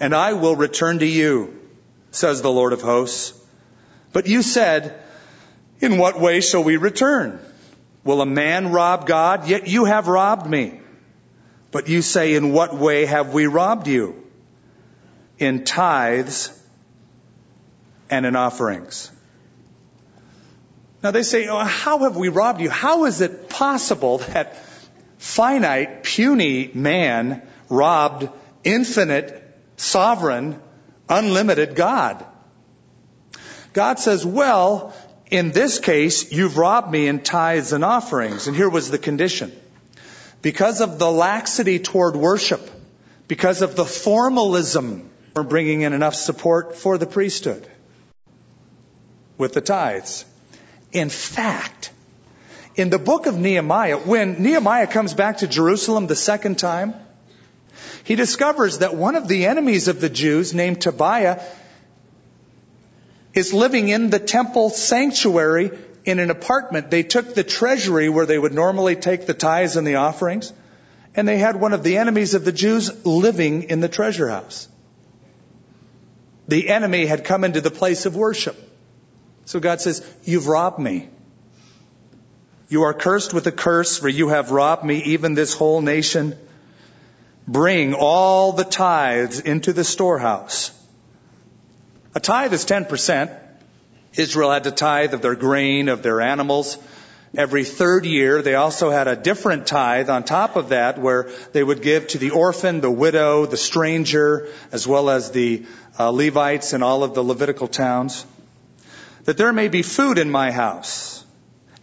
[0.00, 1.60] and I will return to you,
[2.10, 3.38] says the Lord of hosts.
[4.12, 5.00] But you said,
[5.80, 7.38] In what way shall we return?
[8.04, 9.46] Will a man rob God?
[9.46, 10.80] Yet you have robbed me.
[11.70, 14.24] But you say, In what way have we robbed you?
[15.38, 16.58] In tithes
[18.08, 19.10] and in offerings.
[21.02, 22.68] Now they say, oh, how have we robbed you?
[22.68, 24.56] How is it possible that
[25.20, 28.28] finite, puny man robbed
[28.64, 29.46] infinite,
[29.76, 30.60] sovereign,
[31.08, 32.24] unlimited God?
[33.74, 34.94] God says, well,
[35.30, 38.48] in this case, you've robbed me in tithes and offerings.
[38.48, 39.52] And here was the condition.
[40.42, 42.68] Because of the laxity toward worship,
[43.28, 47.64] because of the formalism, we're bringing in enough support for the priesthood
[49.36, 50.24] with the tithes.
[50.92, 51.92] In fact,
[52.76, 56.94] in the book of Nehemiah, when Nehemiah comes back to Jerusalem the second time,
[58.04, 61.42] he discovers that one of the enemies of the Jews, named Tobiah,
[63.34, 65.70] is living in the temple sanctuary
[66.04, 66.90] in an apartment.
[66.90, 70.52] They took the treasury where they would normally take the tithes and the offerings,
[71.14, 74.68] and they had one of the enemies of the Jews living in the treasure house.
[76.48, 78.56] The enemy had come into the place of worship.
[79.44, 81.08] So God says, You've robbed me.
[82.70, 86.38] You are cursed with a curse, for you have robbed me, even this whole nation.
[87.46, 90.70] Bring all the tithes into the storehouse.
[92.14, 93.36] A tithe is 10%.
[94.16, 96.78] Israel had to tithe of their grain, of their animals.
[97.36, 101.64] Every third year, they also had a different tithe on top of that where they
[101.64, 105.64] would give to the orphan, the widow, the stranger, as well as the
[105.98, 108.24] uh, Levites in all of the Levitical towns.
[109.24, 111.19] That there may be food in my house.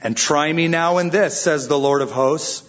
[0.02, 2.64] And try me now in this, says the Lord of hosts.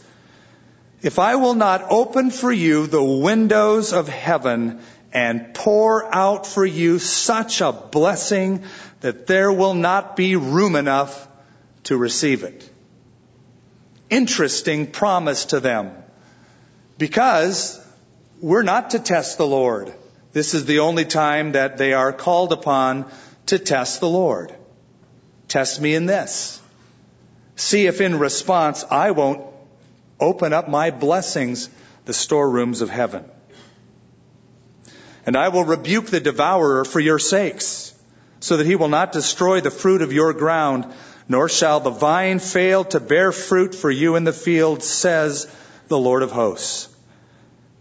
[1.03, 4.81] If I will not open for you the windows of heaven
[5.13, 8.65] and pour out for you such a blessing
[9.01, 11.29] that there will not be room enough
[11.85, 12.69] to receive it.
[14.11, 15.93] Interesting promise to them
[16.99, 17.85] because
[18.41, 19.95] we're not to test the Lord.
[20.33, 23.11] This is the only time that they are called upon
[23.47, 24.55] to test the Lord.
[25.47, 26.58] Test me in this.
[27.59, 29.45] See if in response I won't
[30.21, 31.69] open up my blessings,
[32.05, 33.25] the storerooms of heaven.
[35.27, 37.93] And I will rebuke the devourer for your sakes,
[38.39, 40.87] so that he will not destroy the fruit of your ground,
[41.29, 45.53] nor shall the vine fail to bear fruit for you in the field, says
[45.89, 46.89] the Lord of hosts.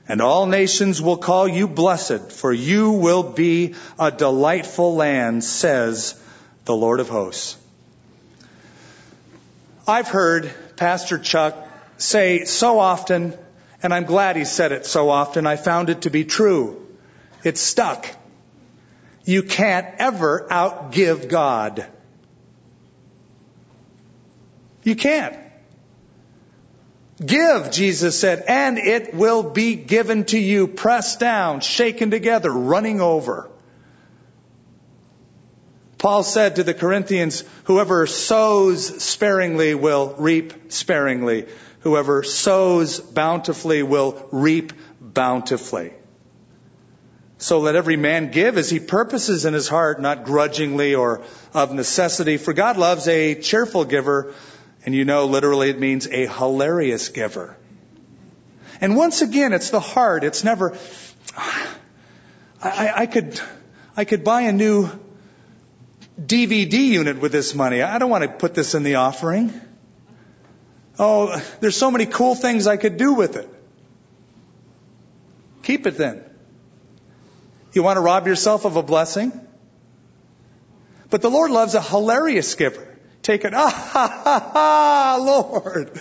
[0.07, 6.19] And all nations will call you blessed, for you will be a delightful land, says
[6.65, 7.57] the Lord of hosts.
[9.87, 11.55] I've heard Pastor Chuck
[11.97, 13.33] say so often,
[13.81, 16.85] and I'm glad he said it so often, I found it to be true.
[17.43, 18.05] It's stuck.
[19.23, 21.87] You can't ever outgive God.
[24.83, 25.37] You can't.
[27.25, 32.99] Give, Jesus said, and it will be given to you, pressed down, shaken together, running
[32.99, 33.49] over.
[35.97, 41.47] Paul said to the Corinthians, whoever sows sparingly will reap sparingly.
[41.79, 45.93] Whoever sows bountifully will reap bountifully.
[47.39, 51.21] So let every man give as he purposes in his heart, not grudgingly or
[51.53, 52.37] of necessity.
[52.37, 54.33] For God loves a cheerful giver,
[54.85, 57.55] and you know literally it means a hilarious giver.
[58.81, 60.23] And once again, it's the heart.
[60.23, 60.77] It's never,
[62.61, 63.39] I, I could,
[63.95, 64.89] I could buy a new
[66.19, 67.81] DVD unit with this money.
[67.81, 69.53] I don't want to put this in the offering.
[70.97, 73.47] Oh, there's so many cool things I could do with it.
[75.61, 76.23] Keep it then.
[77.73, 79.31] You want to rob yourself of a blessing?
[81.09, 82.97] But the Lord loves a hilarious giver.
[83.21, 85.99] Take it, ah, ha, ha, ha, Lord.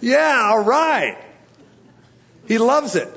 [0.00, 1.18] Yeah, all right.
[2.46, 3.08] He loves it.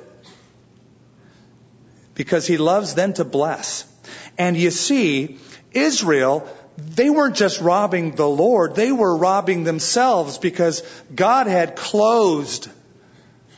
[2.14, 3.92] Because he loves then to bless.
[4.38, 5.40] And you see,
[5.76, 6.48] Israel,
[6.78, 10.82] they weren't just robbing the Lord, they were robbing themselves because
[11.14, 12.70] God had closed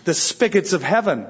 [0.03, 1.27] the spigots of heaven.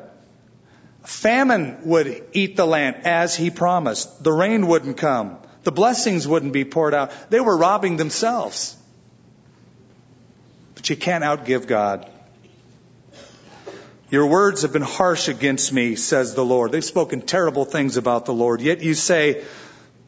[1.03, 4.23] Famine would eat the land as he promised.
[4.23, 5.37] The rain wouldn't come.
[5.63, 7.11] The blessings wouldn't be poured out.
[7.29, 8.75] They were robbing themselves.
[10.75, 12.09] But you can't outgive God.
[14.09, 16.71] Your words have been harsh against me, says the Lord.
[16.71, 18.61] They've spoken terrible things about the Lord.
[18.61, 19.43] Yet you say,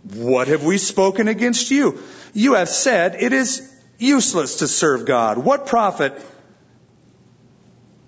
[0.03, 2.01] What have we spoken against you?
[2.33, 5.37] You have said it is useless to serve God.
[5.37, 6.19] What profit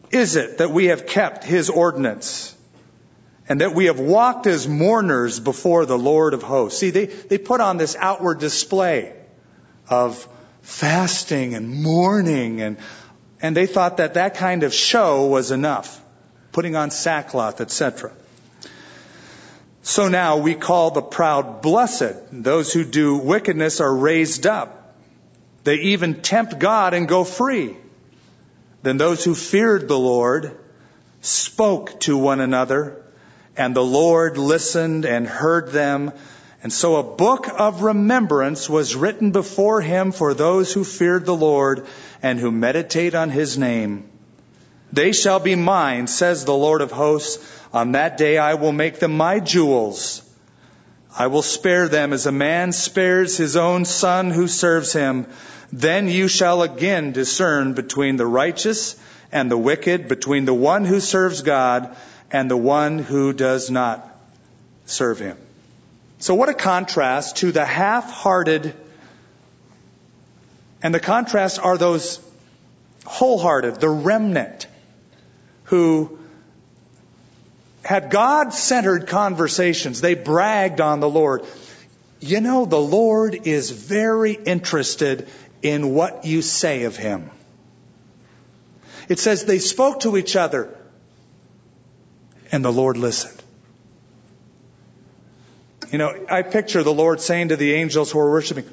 [0.10, 2.56] is it that we have kept his ordinance?
[3.52, 6.80] and that we have walked as mourners before the Lord of hosts.
[6.80, 9.14] See, they, they put on this outward display
[9.90, 10.26] of
[10.62, 12.78] fasting and mourning and,
[13.42, 16.02] and they thought that that kind of show was enough.
[16.54, 18.14] Putting on sackcloth, etc.
[19.84, 22.16] So now we call the proud blessed.
[22.32, 24.96] Those who do wickedness are raised up.
[25.64, 27.76] They even tempt God and go free.
[28.84, 30.58] Then those who feared the Lord
[31.22, 33.04] spoke to one another
[33.58, 36.12] and the Lord listened and heard them.
[36.64, 41.36] And so a book of remembrance was written before him for those who feared the
[41.36, 41.86] Lord
[42.22, 44.11] and who meditate on his name.
[44.94, 47.46] They shall be mine, says the Lord of hosts.
[47.74, 50.22] On that day I will make them my jewels.
[51.18, 55.28] I will spare them as a man spares his own son who serves him.
[55.72, 58.98] Then you shall again discern between the righteous
[59.32, 61.96] and the wicked, between the one who serves God
[62.30, 64.08] and the one who does not
[64.86, 65.38] serve him.
[66.20, 68.76] So what a contrast to the half-hearted
[70.84, 72.20] and the contrast are those
[73.06, 74.68] wholehearted, the remnant
[75.72, 76.20] who
[77.82, 80.02] had God centered conversations.
[80.02, 81.46] They bragged on the Lord.
[82.20, 85.30] You know, the Lord is very interested
[85.62, 87.32] in what you say of Him.
[89.08, 90.78] It says they spoke to each other
[92.52, 93.42] and the Lord listened.
[95.90, 98.66] You know, I picture the Lord saying to the angels who are worshiping,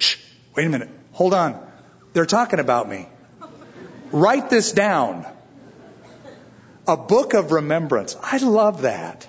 [0.56, 1.64] wait a minute, hold on.
[2.12, 3.08] They're talking about me.
[4.10, 5.26] Write this down.
[6.88, 8.16] A book of remembrance.
[8.22, 9.28] I love that.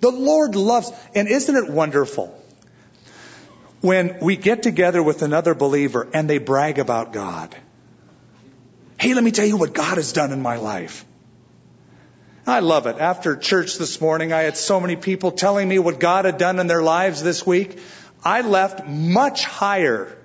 [0.00, 2.38] The Lord loves, and isn't it wonderful
[3.80, 7.56] when we get together with another believer and they brag about God?
[9.00, 11.06] Hey, let me tell you what God has done in my life.
[12.46, 12.98] I love it.
[12.98, 16.58] After church this morning, I had so many people telling me what God had done
[16.58, 17.78] in their lives this week.
[18.22, 20.18] I left much higher,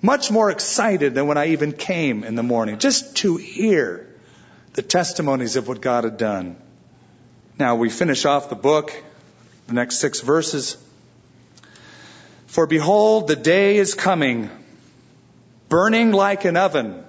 [0.00, 4.11] much more excited than when I even came in the morning, just to hear
[4.74, 6.56] the testimonies of what God had done.
[7.58, 8.92] Now we finish off the book,
[9.66, 10.76] the next six verses.
[12.46, 14.50] For behold, the day is coming,
[15.68, 17.04] burning like an oven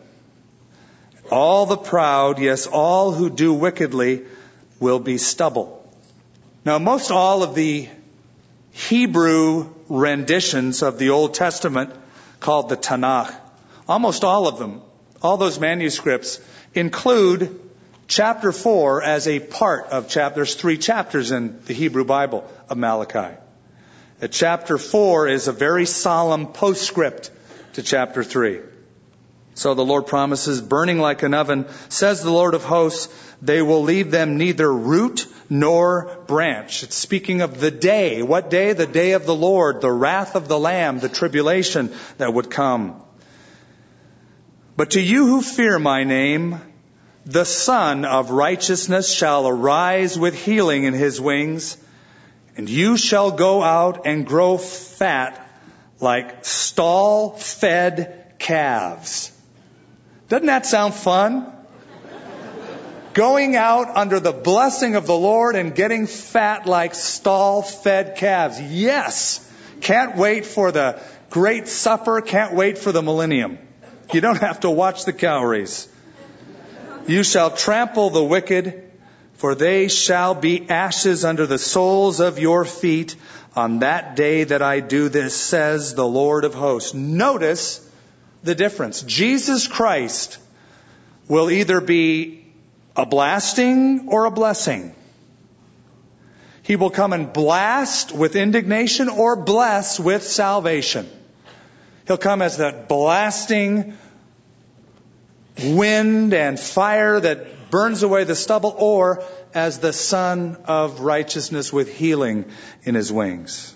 [1.34, 4.24] all the proud, yes, all who do wickedly
[4.80, 5.80] will be stubble.
[6.66, 7.90] Now, most all of the
[8.72, 11.92] Hebrew renditions of the Old Testament
[12.40, 13.34] called the Tanakh,
[13.88, 14.82] almost all of them,
[15.22, 16.40] all those manuscripts
[16.74, 17.60] include
[18.08, 20.36] chapter 4 as a part of chapter.
[20.36, 23.38] There's three chapters in the Hebrew Bible of Malachi.
[24.32, 27.32] Chapter 4 is a very solemn postscript
[27.74, 28.62] to chapter 3.
[29.56, 33.84] So the Lord promises, burning like an oven, says the Lord of hosts, they will
[33.84, 36.84] leave them neither root nor branch.
[36.84, 38.24] It's speaking of the day.
[38.24, 38.74] What day?
[38.74, 43.02] The day of the Lord, the wrath of the Lamb, the tribulation that would come.
[44.76, 46.60] But to you who fear my name,
[47.26, 51.78] the Son of righteousness shall arise with healing in his wings,
[52.58, 55.40] and you shall go out and grow fat
[56.00, 59.32] like stall fed calves.
[60.28, 61.52] Doesn't that sound fun?
[63.14, 68.60] Going out under the blessing of the Lord and getting fat like stall fed calves.
[68.60, 69.48] Yes.
[69.82, 71.00] Can't wait for the
[71.30, 72.22] great supper.
[72.22, 73.60] Can't wait for the millennium.
[74.12, 75.88] You don't have to watch the calories.
[77.08, 78.90] You shall trample the wicked,
[79.36, 83.16] for they shall be ashes under the soles of your feet
[83.56, 86.94] on that day that I do this, says the Lord of hosts.
[86.94, 87.88] Notice
[88.44, 89.02] the difference.
[89.02, 90.40] Jesus Christ
[91.28, 92.46] will either be
[92.96, 94.96] a blasting or a blessing.
[96.64, 101.10] He will come and blast with indignation or bless with salvation.
[102.08, 103.98] He'll come as that blasting
[105.64, 109.24] wind and fire that burns away the stubble or
[109.54, 112.46] as the son of righteousness with healing
[112.84, 113.74] in his wings.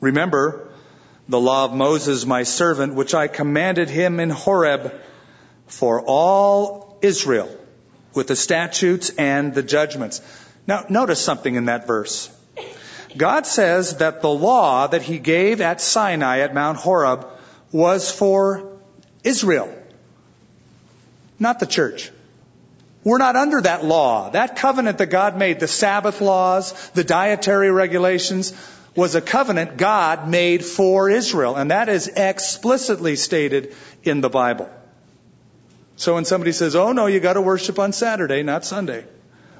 [0.00, 0.68] Remember,
[1.28, 4.94] the law of Moses, my servant, which I commanded him in Horeb
[5.66, 7.50] for all Israel
[8.14, 10.22] with the statutes and the judgments.
[10.66, 12.30] Now, notice something in that verse.
[13.16, 17.26] God says that the law that he gave at Sinai at Mount Horeb
[17.72, 18.78] was for
[19.24, 19.72] Israel,
[21.38, 22.10] not the church.
[23.04, 24.30] We're not under that law.
[24.30, 28.52] That covenant that God made, the Sabbath laws, the dietary regulations,
[28.96, 34.68] was a covenant God made for Israel, and that is explicitly stated in the Bible.
[35.96, 39.04] So when somebody says, oh no, you gotta worship on Saturday, not Sunday,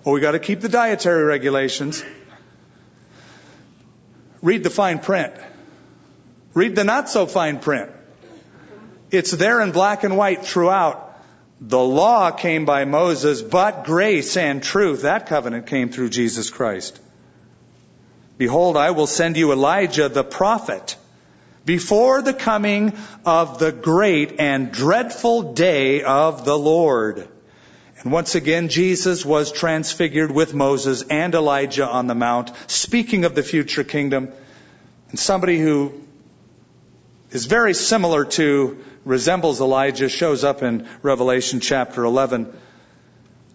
[0.05, 2.03] or we gotta keep the dietary regulations,
[4.43, 5.35] read the fine print.
[6.55, 7.91] Read the not so fine print.
[9.17, 11.03] It's there in black and white throughout.
[11.61, 17.01] The law came by Moses, but grace and truth, that covenant came through Jesus Christ.
[18.37, 20.97] Behold, I will send you Elijah the prophet
[21.65, 22.93] before the coming
[23.25, 27.27] of the great and dreadful day of the Lord.
[28.03, 33.35] And once again, Jesus was transfigured with Moses and Elijah on the mount, speaking of
[33.35, 34.31] the future kingdom.
[35.09, 36.03] And somebody who
[37.31, 42.53] is very similar to, resembles Elijah, shows up in Revelation chapter 11.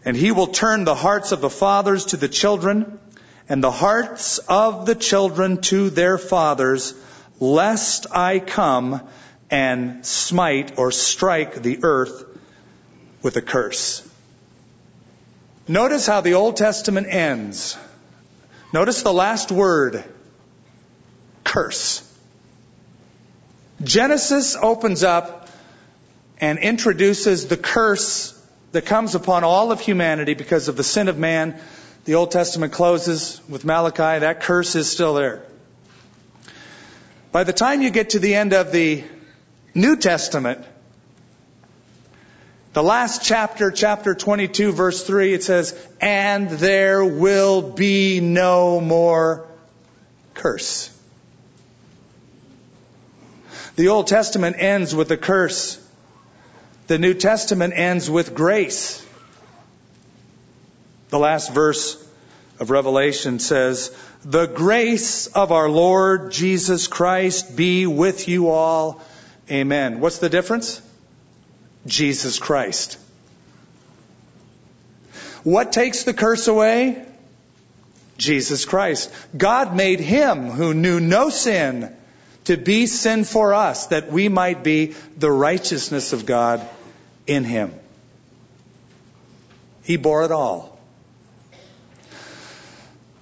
[0.04, 3.00] And he will turn the hearts of the fathers to the children
[3.50, 6.94] and the hearts of the children to their fathers,
[7.40, 9.02] lest I come
[9.52, 12.24] and smite or strike the earth
[13.22, 14.08] with a curse.
[15.68, 17.78] Notice how the Old Testament ends.
[18.72, 20.04] Notice the last word,
[21.44, 22.08] curse.
[23.84, 25.41] Genesis opens up
[26.42, 28.38] and introduces the curse
[28.72, 31.62] that comes upon all of humanity because of the sin of man.
[32.06, 34.20] The Old Testament closes with Malachi.
[34.20, 35.46] That curse is still there.
[37.32, 39.04] By the time you get to the end of the
[39.76, 40.66] New Testament,
[42.74, 49.46] the last chapter, chapter 22, verse 3, it says, And there will be no more
[50.34, 50.88] curse.
[53.76, 55.81] The Old Testament ends with a curse.
[56.92, 59.02] The New Testament ends with grace.
[61.08, 61.96] The last verse
[62.60, 63.96] of Revelation says,
[64.26, 69.02] The grace of our Lord Jesus Christ be with you all.
[69.50, 70.02] Amen.
[70.02, 70.82] What's the difference?
[71.88, 72.98] Jesus Christ.
[75.46, 77.06] What takes the curse away?
[78.18, 79.14] Jesus Christ.
[79.38, 81.96] God made him who knew no sin
[82.44, 84.88] to be sin for us that we might be
[85.18, 86.68] the righteousness of God
[87.34, 87.74] in him.
[89.84, 90.80] He bore it all.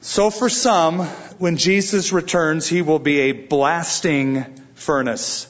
[0.02, 0.99] So for some,
[1.38, 4.44] when Jesus returns, he will be a blasting
[4.76, 5.45] furnace.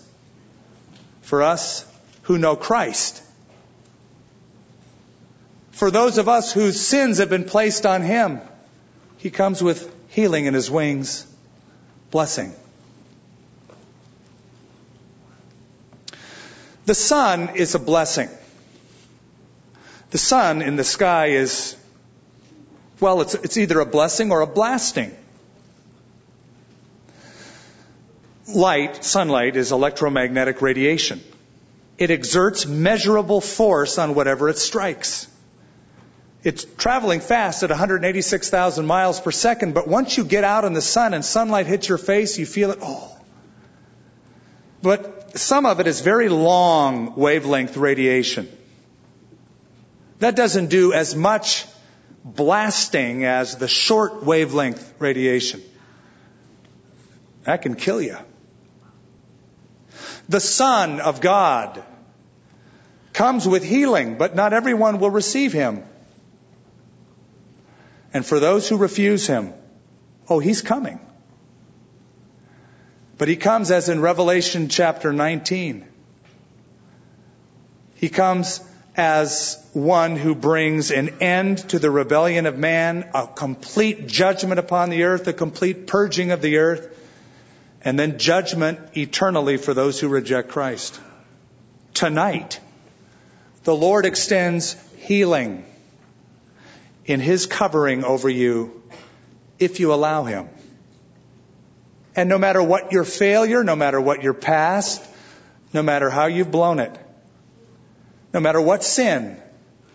[1.22, 1.86] For us
[2.24, 3.22] who know Christ.
[5.72, 8.42] For those of us whose sins have been placed on him,
[9.18, 11.26] he comes with healing in his wings,
[12.12, 12.54] blessing.
[16.86, 18.30] The sun is a blessing.
[20.12, 21.76] The sun in the sky is,
[23.00, 25.16] well, it's, it's either a blessing or a blasting.
[28.48, 31.22] Light, sunlight, is electromagnetic radiation.
[32.00, 35.28] It exerts measurable force on whatever it strikes.
[36.44, 40.82] It's traveling fast at 186,000 miles per second, but once you get out in the
[40.82, 43.16] sun and sunlight hits your face, you feel it, oh.
[44.82, 48.48] But some of it is very long wavelength radiation.
[50.20, 51.66] That doesn't do as much
[52.24, 55.62] blasting as the short wavelength radiation.
[57.44, 58.18] That can kill you.
[60.28, 61.84] The Son of God
[63.14, 65.84] comes with healing, but not everyone will receive him.
[68.14, 69.54] And for those who refuse him,
[70.28, 71.00] oh, he's coming.
[73.18, 75.86] But he comes as in Revelation chapter 19.
[77.96, 78.62] He comes
[79.00, 84.90] as one who brings an end to the rebellion of man, a complete judgment upon
[84.90, 86.96] the earth, a complete purging of the earth,
[87.82, 91.00] and then judgment eternally for those who reject Christ.
[91.94, 92.60] Tonight,
[93.64, 95.66] the Lord extends healing
[97.06, 98.84] in His covering over you
[99.60, 100.50] if you allow Him.
[102.18, 105.02] And no matter what your failure, no matter what your past,
[105.74, 107.00] no matter how you've blown it,
[108.34, 109.42] no matter what sin,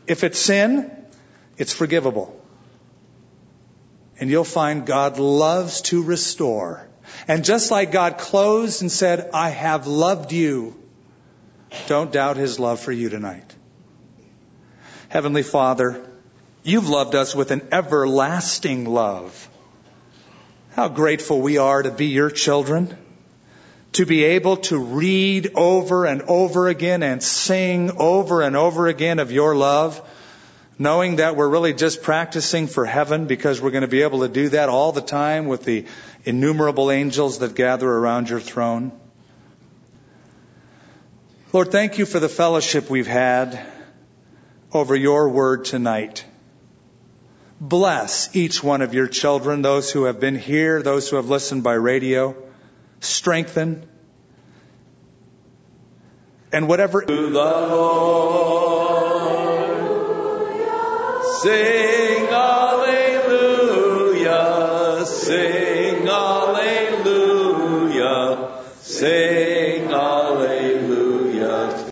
[0.06, 0.90] if it's sin,
[1.56, 2.40] it's forgivable.
[4.18, 6.86] And you'll find God loves to restore.
[7.28, 10.76] And just like God closed and said, I have loved you,
[11.86, 13.54] don't doubt his love for you tonight.
[15.08, 16.04] Heavenly Father,
[16.62, 19.48] you've loved us with an everlasting love.
[20.72, 22.96] How grateful we are to be your children,
[23.94, 29.20] to be able to read over and over again and sing over and over again
[29.20, 30.02] of your love,
[30.80, 34.28] knowing that we're really just practicing for heaven because we're going to be able to
[34.28, 35.86] do that all the time with the
[36.24, 38.90] innumerable angels that gather around your throne.
[41.52, 43.64] Lord, thank you for the fellowship we've had
[44.72, 46.24] over your word tonight.
[47.60, 51.62] Bless each one of your children, those who have been here, those who have listened
[51.62, 52.43] by radio.
[53.04, 53.86] Strengthen.
[56.52, 57.02] And whatever.
[57.02, 58.24] To the Lord.
[61.42, 62.63] Sing.